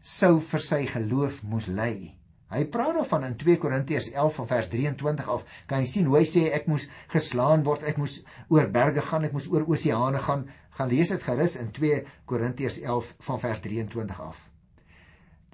sou 0.00 0.38
vir 0.40 0.62
sy 0.64 0.84
geloof 0.88 1.42
moes 1.44 1.66
ly. 1.68 2.14
Hy 2.46 2.62
praat 2.70 2.94
dan 2.94 3.08
van 3.10 3.24
in 3.26 3.34
2 3.40 3.58
Korintiërs 3.58 4.12
11 4.12 4.36
van 4.38 4.48
vers 4.52 4.68
23 4.70 5.30
af, 5.34 5.42
kan 5.66 5.82
jy 5.82 5.88
sien 5.90 6.06
hoe 6.06 6.20
hy 6.20 6.26
sê 6.30 6.44
ek 6.54 6.68
moes 6.70 6.86
geslaan 7.10 7.64
word, 7.66 7.82
ek 7.90 7.98
moes 7.98 8.20
oor 8.54 8.70
berge 8.72 9.02
gaan, 9.08 9.26
ek 9.26 9.34
moes 9.34 9.48
oor 9.50 9.66
oseane 9.66 10.22
gaan, 10.22 10.46
gaan 10.76 10.92
lees 10.92 11.10
dit 11.12 11.22
gerus 11.22 11.56
in 11.56 11.70
2 11.72 12.02
Korintiërs 12.28 12.80
11 12.84 13.14
van 13.28 13.40
vers 13.40 13.60
23 13.64 14.20
af. 14.20 14.46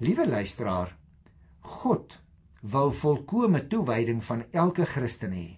Liewe 0.02 0.26
luisteraar, 0.28 0.96
God 1.60 2.18
wil 2.62 2.92
volkomme 2.92 3.66
toewyding 3.66 4.22
van 4.24 4.44
elke 4.50 4.84
Christen 4.84 5.34
hê. 5.34 5.48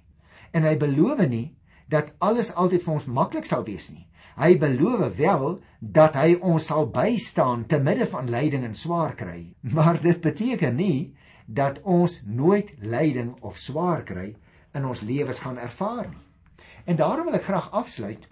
En 0.52 0.64
hy 0.68 0.76
beloof 0.76 1.22
nie 1.28 1.54
dat 1.88 2.12
alles 2.18 2.52
altyd 2.54 2.84
vir 2.84 2.94
ons 2.94 3.08
maklik 3.08 3.48
sal 3.48 3.64
wees 3.64 3.90
nie. 3.92 4.06
Hy 4.36 4.56
beloof 4.58 5.16
wel 5.16 5.46
dat 5.78 6.16
hy 6.18 6.34
ons 6.42 6.66
sal 6.66 6.88
bystaan 6.90 7.66
te 7.70 7.78
midde 7.78 8.06
van 8.10 8.30
lyding 8.30 8.64
en 8.66 8.74
swaar 8.74 9.14
kry. 9.16 9.54
Maar 9.62 10.00
dit 10.02 10.20
beteken 10.20 10.76
nie 10.76 11.14
dat 11.46 11.80
ons 11.82 12.22
nooit 12.26 12.72
lyding 12.80 13.34
of 13.42 13.60
swaar 13.60 14.02
kry 14.04 14.32
in 14.74 14.86
ons 14.88 15.04
lewens 15.06 15.40
gaan 15.44 15.58
ervaar 15.58 16.08
nie. 16.08 16.22
En 16.84 16.96
daarom 16.96 17.30
wil 17.30 17.38
ek 17.38 17.46
graag 17.46 17.70
afsluit 17.72 18.26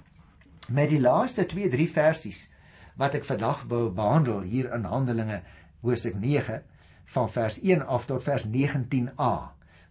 met 0.68 0.88
die 0.92 1.00
laaste 1.00 1.46
2-3 1.46 1.88
versies 1.90 2.46
wat 3.00 3.16
ek 3.18 3.26
vandag 3.26 3.64
wil 3.70 3.90
behandel 3.94 4.44
hier 4.46 4.70
in 4.74 4.84
Handelinge 4.84 5.40
hoofstuk 5.82 6.18
9 6.20 6.62
van 7.14 7.30
vers 7.32 7.58
1 7.60 7.86
af 7.86 8.06
tot 8.06 8.22
vers 8.22 8.46
19a. 8.46 9.32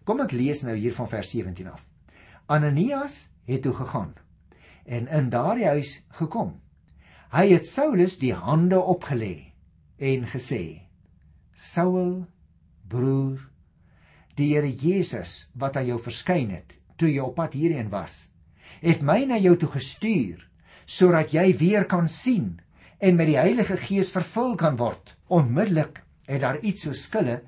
Kom 0.04 0.22
ek 0.24 0.34
lees 0.34 0.62
nou 0.66 0.74
hier 0.76 0.94
van 0.96 1.08
vers 1.10 1.30
17 1.34 1.68
af. 1.70 1.84
Ananias 2.46 3.28
het 3.46 3.62
toe 3.62 3.74
gegaan 3.74 4.14
en 4.84 5.06
in 5.08 5.30
daardie 5.30 5.66
huis 5.66 6.00
gekom. 6.18 6.56
Hy 7.32 7.46
het 7.52 7.66
Saulus 7.66 8.18
die 8.18 8.34
hande 8.34 8.80
opgelê 8.80 9.54
en 10.02 10.26
gesê: 10.28 10.88
Saul, 11.54 12.26
broer. 12.88 13.48
Die 14.36 14.54
Here 14.54 14.68
Jesus 14.68 15.50
wat 15.54 15.76
aan 15.76 15.86
jou 15.86 16.00
verskyn 16.00 16.50
het 16.50 16.78
toe 16.96 17.10
jy 17.12 17.22
op 17.22 17.36
pad 17.36 17.54
hierheen 17.56 17.90
was, 17.92 18.28
het 18.80 19.02
my 19.02 19.22
na 19.28 19.38
jou 19.40 19.54
toe 19.60 19.70
gestuur 19.74 20.42
sodat 20.86 21.32
jy 21.34 21.52
weer 21.58 21.86
kan 21.86 22.08
sien 22.08 22.60
en 23.02 23.16
met 23.16 23.26
die 23.26 23.38
Heilige 23.38 23.76
Gees 23.76 24.12
vervul 24.14 24.54
kan 24.56 24.76
word. 24.78 25.16
Onmiddellik 25.26 26.02
het 26.28 26.42
daar 26.44 26.60
iets 26.62 26.86
so 26.86 26.92
skille 26.92 27.40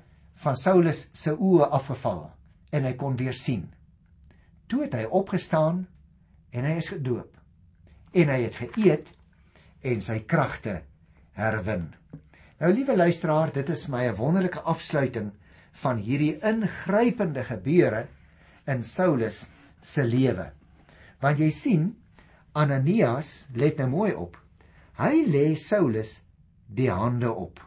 van 0.43 0.57
Saulus 0.59 1.07
se 1.15 1.31
oë 1.31 1.69
afgeval 1.71 2.27
en 2.75 2.87
hy 2.87 2.93
kon 2.99 3.15
weer 3.15 3.35
sien. 3.37 3.69
Toe 4.67 4.83
het 4.83 4.97
hy 4.97 5.05
opgestaan 5.05 5.85
en 6.51 6.67
hy 6.67 6.75
is 6.81 6.91
gedoop. 6.91 7.31
En 8.15 8.31
hy 8.31 8.41
het 8.43 8.59
geëet 8.59 9.11
en 9.85 10.01
sy 10.01 10.19
kragte 10.27 10.81
herwin. 11.37 11.89
Nou 12.59 12.71
liewe 12.71 12.95
luisteraar, 12.95 13.51
dit 13.51 13.69
is 13.69 13.87
my 13.91 14.05
'n 14.07 14.15
wonderlike 14.15 14.59
afsluiting 14.59 15.31
van 15.83 15.97
hierdie 15.97 16.39
ingrypende 16.39 17.43
gebeure 17.43 18.07
in 18.67 18.83
Saulus 18.83 19.49
se 19.81 20.03
lewe. 20.03 20.51
Want 21.21 21.39
jy 21.39 21.51
sien, 21.51 21.95
Ananias, 22.55 23.49
let 23.53 23.81
nou 23.81 23.89
mooi 23.91 24.13
op. 24.15 24.37
Hy 24.95 25.25
lê 25.27 25.47
Saulus 25.59 26.21
die 26.71 26.87
hande 26.87 27.27
op. 27.27 27.59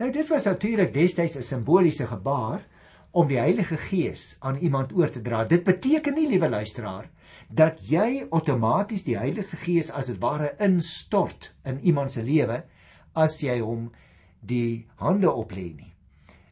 Nou 0.00 0.08
dit 0.12 0.28
was 0.32 0.46
natuurlik 0.48 0.94
destyds 0.94 1.36
'n 1.36 1.42
simboliese 1.42 2.06
gebaar 2.06 2.64
om 3.10 3.28
die 3.28 3.38
Heilige 3.38 3.76
Gees 3.76 4.36
aan 4.40 4.56
iemand 4.56 4.92
oor 4.92 5.10
te 5.10 5.20
dra. 5.20 5.44
Dit 5.44 5.64
beteken 5.64 6.14
nie, 6.14 6.28
liewe 6.28 6.48
luisteraar, 6.48 7.10
dat 7.48 7.80
jy 7.88 8.26
outomaties 8.30 9.04
die 9.04 9.18
Heilige 9.18 9.56
Gees 9.56 9.90
as 9.90 10.06
dit 10.06 10.18
ware 10.18 10.54
instort 10.58 11.52
in 11.64 11.80
iemand 11.80 12.10
se 12.10 12.22
lewe 12.22 12.64
as 13.12 13.40
jy 13.40 13.58
hom 13.60 13.90
die 14.40 14.86
hande 14.96 15.28
oplê 15.28 15.74
nie. 15.76 15.89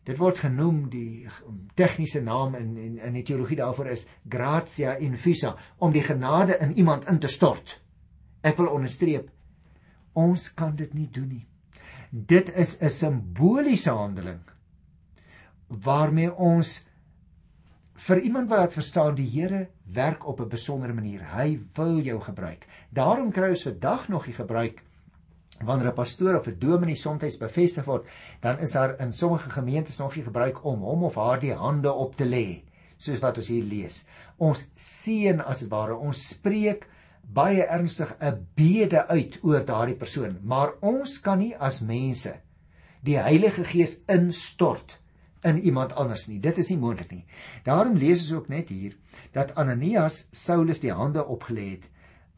Dit 0.09 0.17
word 0.17 0.39
genoem 0.41 0.87
die 0.89 1.29
tegniese 1.77 2.23
naam 2.25 2.55
in 2.57 2.77
in 2.81 2.99
in 2.99 3.17
die 3.19 3.27
teologie 3.29 3.59
daarvoor 3.61 3.91
is 3.93 4.07
gratia 4.29 4.97
infusa 5.05 5.57
om 5.79 5.93
die 5.93 6.03
genade 6.03 6.57
in 6.65 6.73
iemand 6.81 7.05
in 7.13 7.19
te 7.19 7.29
stort. 7.29 7.77
Ek 8.41 8.57
wil 8.57 8.73
onderstreep 8.73 9.29
ons 10.19 10.49
kan 10.55 10.75
dit 10.77 10.95
nie 10.95 11.09
doen 11.13 11.29
nie. 11.29 11.47
Dit 12.11 12.49
is 12.57 12.79
'n 12.81 12.91
simboliese 12.91 13.91
handeling 13.91 14.41
waarmee 15.69 16.35
ons 16.35 16.85
vir 17.95 18.21
iemand 18.21 18.49
wat 18.49 18.73
verstaan 18.73 19.15
die 19.15 19.29
Here 19.29 19.69
werk 19.85 20.27
op 20.27 20.41
'n 20.41 20.49
besondere 20.49 20.95
manier. 20.95 21.37
Hy 21.37 21.59
wil 21.75 22.01
jou 22.01 22.21
gebruik. 22.21 22.67
Daarom 22.91 23.31
kry 23.31 23.51
ons 23.51 23.63
vandag 23.63 24.09
nog 24.09 24.25
die 24.25 24.35
gebruik 24.35 24.83
wanneer 25.65 25.89
'n 25.89 25.95
pastoor 25.95 26.39
of 26.39 26.47
'n 26.47 26.59
dominee 26.59 26.97
soms 26.97 27.39
bevestig 27.39 27.85
word, 27.85 28.07
dan 28.41 28.59
is 28.59 28.73
daar 28.73 29.01
in 29.01 29.13
sommige 29.13 29.51
gemeentes 29.51 29.99
nog 29.99 30.15
nie 30.15 30.25
gebruik 30.25 30.65
om 30.65 30.81
hom 30.81 31.05
of 31.05 31.15
haar 31.15 31.41
die 31.41 31.55
hande 31.55 31.93
op 31.93 32.17
te 32.17 32.25
lê, 32.25 32.63
soos 32.97 33.19
wat 33.19 33.37
ons 33.37 33.49
hier 33.49 33.65
lees. 33.65 34.07
Ons 34.37 34.65
seën 34.77 35.41
as 35.41 35.59
dit 35.61 35.71
ware, 35.71 35.97
ons 35.97 36.29
spreek 36.29 36.87
baie 37.23 37.63
ernstig 37.63 38.17
'n 38.21 38.47
bede 38.55 39.07
uit 39.09 39.39
oor 39.43 39.65
daardie 39.65 39.97
persoon, 39.97 40.39
maar 40.43 40.73
ons 40.81 41.21
kan 41.21 41.39
nie 41.39 41.57
as 41.57 41.81
mense 41.81 42.41
die 43.01 43.19
Heilige 43.19 43.65
Gees 43.65 44.01
instort 44.07 44.99
in 45.43 45.61
iemand 45.63 45.95
anders 45.95 46.27
nie. 46.29 46.41
Dit 46.41 46.59
is 46.59 46.69
nie 46.69 46.79
moontlik 46.79 47.11
nie. 47.11 47.25
Daarom 47.65 47.97
lees 47.97 48.21
ons 48.27 48.33
ook 48.33 48.49
net 48.49 48.69
hier 48.69 48.97
dat 49.33 49.55
Ananias 49.55 50.27
Saulus 50.33 50.81
die 50.81 50.93
hande 50.93 51.25
opgelê 51.27 51.71
het 51.71 51.89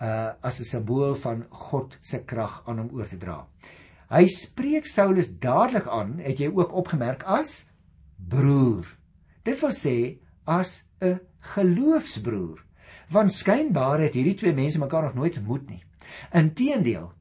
uh 0.00 0.32
as 0.42 0.60
'n 0.60 0.64
simbool 0.64 1.14
van 1.14 1.44
God 1.50 1.98
se 2.00 2.24
krag 2.24 2.62
aan 2.66 2.78
hom 2.78 2.90
oor 2.92 3.08
te 3.08 3.18
dra. 3.18 3.46
Hy 4.10 4.26
spreek 4.26 4.86
Saulus 4.86 5.28
dadelik 5.38 5.86
aan, 5.86 6.18
het 6.18 6.40
jy 6.40 6.50
ook 6.50 6.72
opgemerk 6.72 7.22
as 7.22 7.68
broer. 8.16 8.86
Dit 9.44 9.60
wil 9.60 9.70
sê 9.70 10.18
as 10.44 10.82
'n 11.00 11.20
geloofsbroer. 11.54 12.64
Want 13.10 13.32
skynbaar 13.32 14.00
het 14.00 14.14
hierdie 14.14 14.34
twee 14.34 14.52
mense 14.52 14.78
mekaar 14.78 15.02
nog 15.02 15.14
nooit 15.14 15.36
ontmoet 15.36 15.68
nie. 15.68 15.82
Inteendeel, 16.32 17.12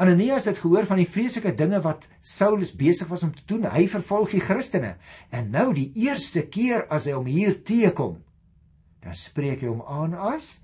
Ananias 0.00 0.44
het 0.44 0.58
gehoor 0.58 0.86
van 0.88 0.96
die 0.96 1.08
vreeslike 1.08 1.54
dinge 1.54 1.80
wat 1.84 2.06
Saulus 2.24 2.72
besig 2.72 3.08
was 3.08 3.22
om 3.22 3.34
te 3.34 3.42
doen. 3.46 3.66
Hy 3.68 3.84
vervolg 3.88 4.30
die 4.32 4.40
Christene 4.40 4.94
en 5.28 5.50
nou 5.52 5.74
die 5.76 5.92
eerste 5.94 6.46
keer 6.48 6.86
as 6.88 7.04
hy 7.04 7.12
hom 7.12 7.28
hier 7.28 7.58
teekom, 7.68 8.22
dan 9.04 9.14
spreek 9.14 9.60
hy 9.60 9.68
hom 9.68 9.82
aan 9.84 10.16
as 10.16 10.62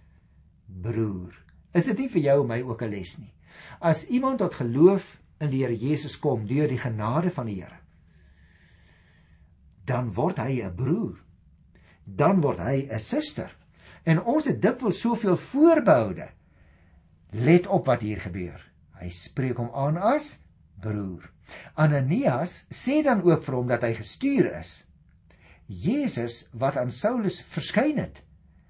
broer. 0.64 1.45
Is 1.76 1.88
dit 1.90 1.98
nie 1.98 2.08
vir 2.08 2.22
jou 2.30 2.36
en 2.42 2.48
my 2.48 2.60
ook 2.64 2.82
'n 2.82 2.90
les 2.90 3.18
nie? 3.18 3.32
As 3.80 4.06
iemand 4.08 4.38
tot 4.38 4.54
geloof 4.54 5.18
in 5.40 5.50
die 5.50 5.62
Here 5.62 5.76
Jesus 5.76 6.18
kom 6.18 6.46
deur 6.46 6.68
die 6.68 6.78
genade 6.78 7.30
van 7.30 7.46
die 7.46 7.60
Here, 7.60 7.78
dan 9.84 10.12
word 10.14 10.38
hy 10.38 10.62
'n 10.62 10.74
broer. 10.74 11.20
Dan 12.04 12.40
word 12.40 12.58
hy 12.58 12.88
'n 12.90 13.00
suster. 13.00 13.50
En 14.04 14.22
ons 14.22 14.44
het 14.44 14.62
dikwels 14.62 15.00
soveel 15.00 15.36
voorbehoude. 15.36 16.28
Let 17.30 17.66
op 17.66 17.86
wat 17.86 18.00
hier 18.00 18.20
gebeur. 18.20 18.60
Hy 19.00 19.08
spreek 19.10 19.56
hom 19.56 19.70
aan 19.74 19.96
as 19.96 20.38
broer. 20.80 21.30
Ananias 21.74 22.66
sê 22.70 23.02
dan 23.04 23.22
ook 23.22 23.42
vir 23.44 23.54
hom 23.54 23.68
dat 23.68 23.82
hy 23.82 23.94
gestuur 23.94 24.58
is. 24.58 24.86
Jesus 25.66 26.46
wat 26.52 26.76
aan 26.76 26.92
Saulus 26.92 27.40
verskyn 27.42 27.98
het, 27.98 28.22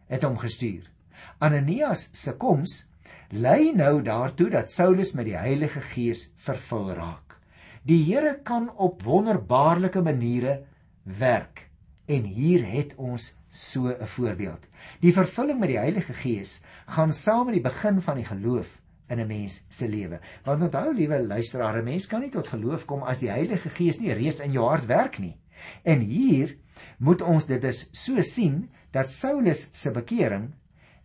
het 0.08 0.22
hom 0.22 0.38
gestuur. 0.38 0.90
Ananias 1.38 2.08
se 2.12 2.32
koms 2.36 2.86
lei 3.30 3.72
nou 3.74 4.02
daartoe 4.02 4.50
dat 4.50 4.70
Saulus 4.70 5.12
met 5.12 5.26
die 5.26 5.36
Heilige 5.36 5.80
Gees 5.80 6.30
vervul 6.36 6.90
raak. 6.94 7.38
Die 7.86 8.02
Here 8.04 8.38
kan 8.42 8.70
op 8.76 9.02
wonderbaarlike 9.02 10.02
maniere 10.02 10.64
werk 11.02 11.68
en 12.06 12.22
hier 12.22 12.64
het 12.66 12.94
ons 12.96 13.36
so 13.50 13.88
'n 13.88 14.06
voorbeeld. 14.06 14.66
Die 15.00 15.12
vervulling 15.12 15.58
met 15.58 15.68
die 15.68 15.78
Heilige 15.78 16.12
Gees 16.12 16.60
gaan 16.86 17.12
saam 17.12 17.46
met 17.46 17.54
die 17.54 17.70
begin 17.70 18.00
van 18.00 18.16
die 18.16 18.24
geloof 18.24 18.80
in 19.08 19.20
'n 19.20 19.26
mens 19.26 19.62
se 19.68 19.88
lewe. 19.88 20.20
Want 20.44 20.62
onthou 20.62 20.94
liewe 20.94 21.26
luisteraar, 21.26 21.78
'n 21.78 21.84
mens 21.84 22.06
kan 22.06 22.20
nie 22.20 22.30
tot 22.30 22.48
geloof 22.48 22.84
kom 22.84 23.02
as 23.02 23.18
die 23.18 23.30
Heilige 23.30 23.68
Gees 23.68 23.98
nie 23.98 24.12
reeds 24.12 24.40
in 24.40 24.52
jou 24.52 24.68
hart 24.68 24.86
werk 24.86 25.18
nie. 25.18 25.36
En 25.82 26.00
hier 26.00 26.56
moet 26.98 27.22
ons 27.22 27.46
dit 27.46 27.62
dus 27.62 27.88
so 27.92 28.22
sien 28.22 28.70
dat 28.90 29.10
Saulus 29.10 29.68
se 29.72 29.90
bekering 29.90 30.52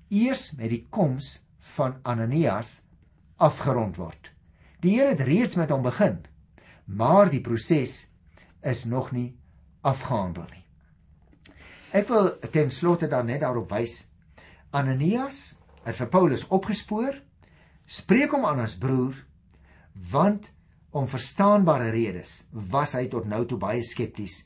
eers 0.10 0.52
met 0.52 0.70
die 0.70 0.86
koms 0.90 1.42
van 1.76 2.00
Ananias 2.04 2.82
afgerond 3.38 3.97
word. 3.97 4.32
Die 4.82 4.97
Here 4.97 5.13
het 5.13 5.26
reeds 5.26 5.56
met 5.56 5.69
hom 5.69 5.84
begin, 5.86 6.19
maar 6.86 7.30
die 7.30 7.41
proses 7.41 8.08
is 8.62 8.86
nog 8.86 9.12
nie 9.12 9.36
afgehandel 9.82 10.47
nie. 10.50 10.65
Ek 11.91 12.08
wil 12.10 12.32
ten 12.54 12.71
slotte 12.71 13.10
dan 13.12 13.28
net 13.30 13.41
daarop 13.43 13.71
wys 13.74 14.06
Ananias 14.71 15.58
het 15.84 15.97
vir 15.97 16.10
Paulus 16.13 16.45
opgespoor, 16.47 17.17
spreek 17.86 18.32
hom 18.32 18.45
aan 18.47 18.62
as 18.63 18.78
broer, 18.80 19.17
want 20.12 20.47
om 20.95 21.10
verstaanbare 21.10 21.89
redes 21.91 22.45
was 22.52 22.95
hy 22.95 23.08
tot 23.12 23.28
nou 23.28 23.43
toe 23.47 23.60
baie 23.60 23.84
skepties 23.84 24.41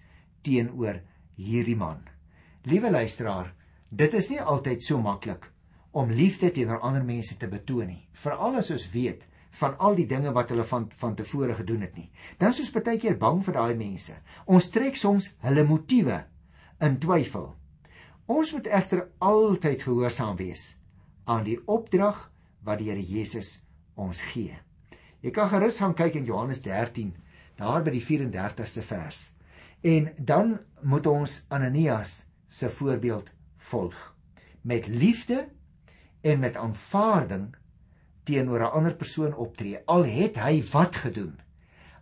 teenoor 0.45 1.01
hierdie 1.37 1.77
man. 1.77 2.01
Liewe 2.65 2.91
luisteraar, 2.91 3.51
dit 3.89 4.13
is 4.17 4.31
nie 4.31 4.41
altyd 4.41 4.83
so 4.83 4.97
maklik 5.01 5.51
om 5.95 6.11
liefde 6.11 6.51
teenoor 6.51 6.83
ander 6.83 7.05
mense 7.07 7.37
te 7.39 7.47
betoon 7.47 7.87
nie. 7.87 8.01
Veral 8.19 8.59
as 8.59 8.71
ons 8.75 8.89
weet 8.91 9.23
van 9.55 9.77
al 9.79 9.95
die 9.95 10.07
dinge 10.09 10.33
wat 10.35 10.49
hulle 10.51 10.65
van 10.67 10.89
van 10.99 11.15
tevore 11.15 11.55
gedoen 11.55 11.85
het 11.87 11.95
nie. 11.95 12.09
Dan 12.37 12.51
is 12.51 12.59
ons 12.65 12.73
baie 12.75 12.97
keer 12.99 13.15
bang 13.19 13.39
vir 13.45 13.55
daai 13.55 13.75
mense. 13.79 14.15
Ons 14.45 14.67
trek 14.73 14.99
soms 14.99 15.29
hulle 15.45 15.63
motiewe 15.63 16.19
in 16.83 16.97
twyfel. 16.99 17.53
Ons 18.27 18.51
moet 18.55 18.67
egter 18.67 19.05
altyd 19.23 19.85
gehoorsaam 19.87 20.35
wees 20.41 20.73
aan 21.31 21.45
die 21.47 21.59
opdrag 21.71 22.25
wat 22.65 22.81
die 22.81 22.89
Here 22.89 23.01
Jesus 23.01 23.61
ons 23.95 24.19
gee. 24.33 24.57
Jy 25.23 25.31
kan 25.33 25.49
gerus 25.49 25.79
gaan 25.81 25.95
kyk 25.97 26.19
in 26.19 26.27
Johannes 26.27 26.61
13, 26.65 27.13
daar 27.57 27.85
by 27.85 27.95
die 27.95 28.03
34ste 28.03 28.83
vers. 28.85 29.21
En 29.85 30.11
dan 30.17 30.57
moet 30.83 31.07
ons 31.07 31.45
Ananias 31.53 32.25
se 32.47 32.69
voorbeeld 32.69 33.31
volg. 33.71 33.95
Met 34.61 34.89
liefde 34.89 35.45
en 36.25 36.41
met 36.41 36.57
aanvaarding 36.57 37.53
teenoor 38.25 38.59
'n 38.59 38.75
ander 38.77 38.95
persoon 38.95 39.35
optree 39.35 39.79
al 39.85 40.05
het 40.05 40.39
hy 40.41 40.63
wat 40.71 40.95
gedoen. 40.95 41.39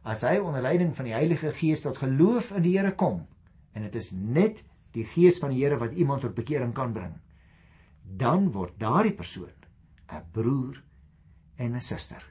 As 0.04 0.22
hy 0.22 0.38
onder 0.38 0.62
leiding 0.62 0.96
van 0.96 1.06
die 1.06 1.14
Heilige 1.14 1.52
Gees 1.52 1.82
tot 1.82 1.98
geloof 1.98 2.52
in 2.52 2.62
die 2.62 2.78
Here 2.78 2.96
kom 2.96 3.28
en 3.72 3.82
dit 3.82 3.96
is 3.96 4.12
net 4.12 4.64
die 4.92 5.06
Gees 5.06 5.40
van 5.40 5.50
die 5.50 5.64
Here 5.64 5.78
wat 5.78 5.92
iemand 5.92 6.22
tot 6.22 6.36
bekering 6.36 6.74
kan 6.74 6.94
bring 6.94 7.20
dan 8.04 8.52
word 8.52 8.80
daardie 8.80 9.16
persoon 9.16 9.56
'n 10.12 10.24
broer 10.32 10.84
en 11.56 11.76
'n 11.76 11.82
suster. 11.82 12.24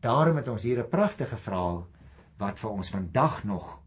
Daarom 0.00 0.36
het 0.36 0.48
ons 0.48 0.62
hier 0.62 0.78
'n 0.78 0.88
pragtige 0.88 1.36
verhaal 1.36 1.88
wat 2.36 2.58
vir 2.58 2.70
ons 2.70 2.90
vandag 2.90 3.44
nog 3.44 3.80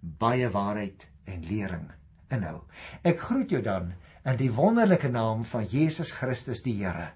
baie 0.00 0.50
waarheid 0.50 1.06
en 1.24 1.46
lering 1.46 1.90
inhou. 2.28 2.62
Ek 3.02 3.18
groet 3.20 3.50
jou 3.50 3.62
dan 3.62 3.92
in 4.22 4.38
die 4.38 4.50
wonderlike 4.54 5.08
naam 5.10 5.44
van 5.44 5.64
Jesus 5.66 6.12
Christus 6.14 6.62
die 6.62 6.76
Here. 6.78 7.10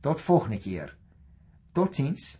Tot 0.00 0.20
volgende 0.20 0.58
keer. 0.58 0.94
Totsiens. 1.76 2.36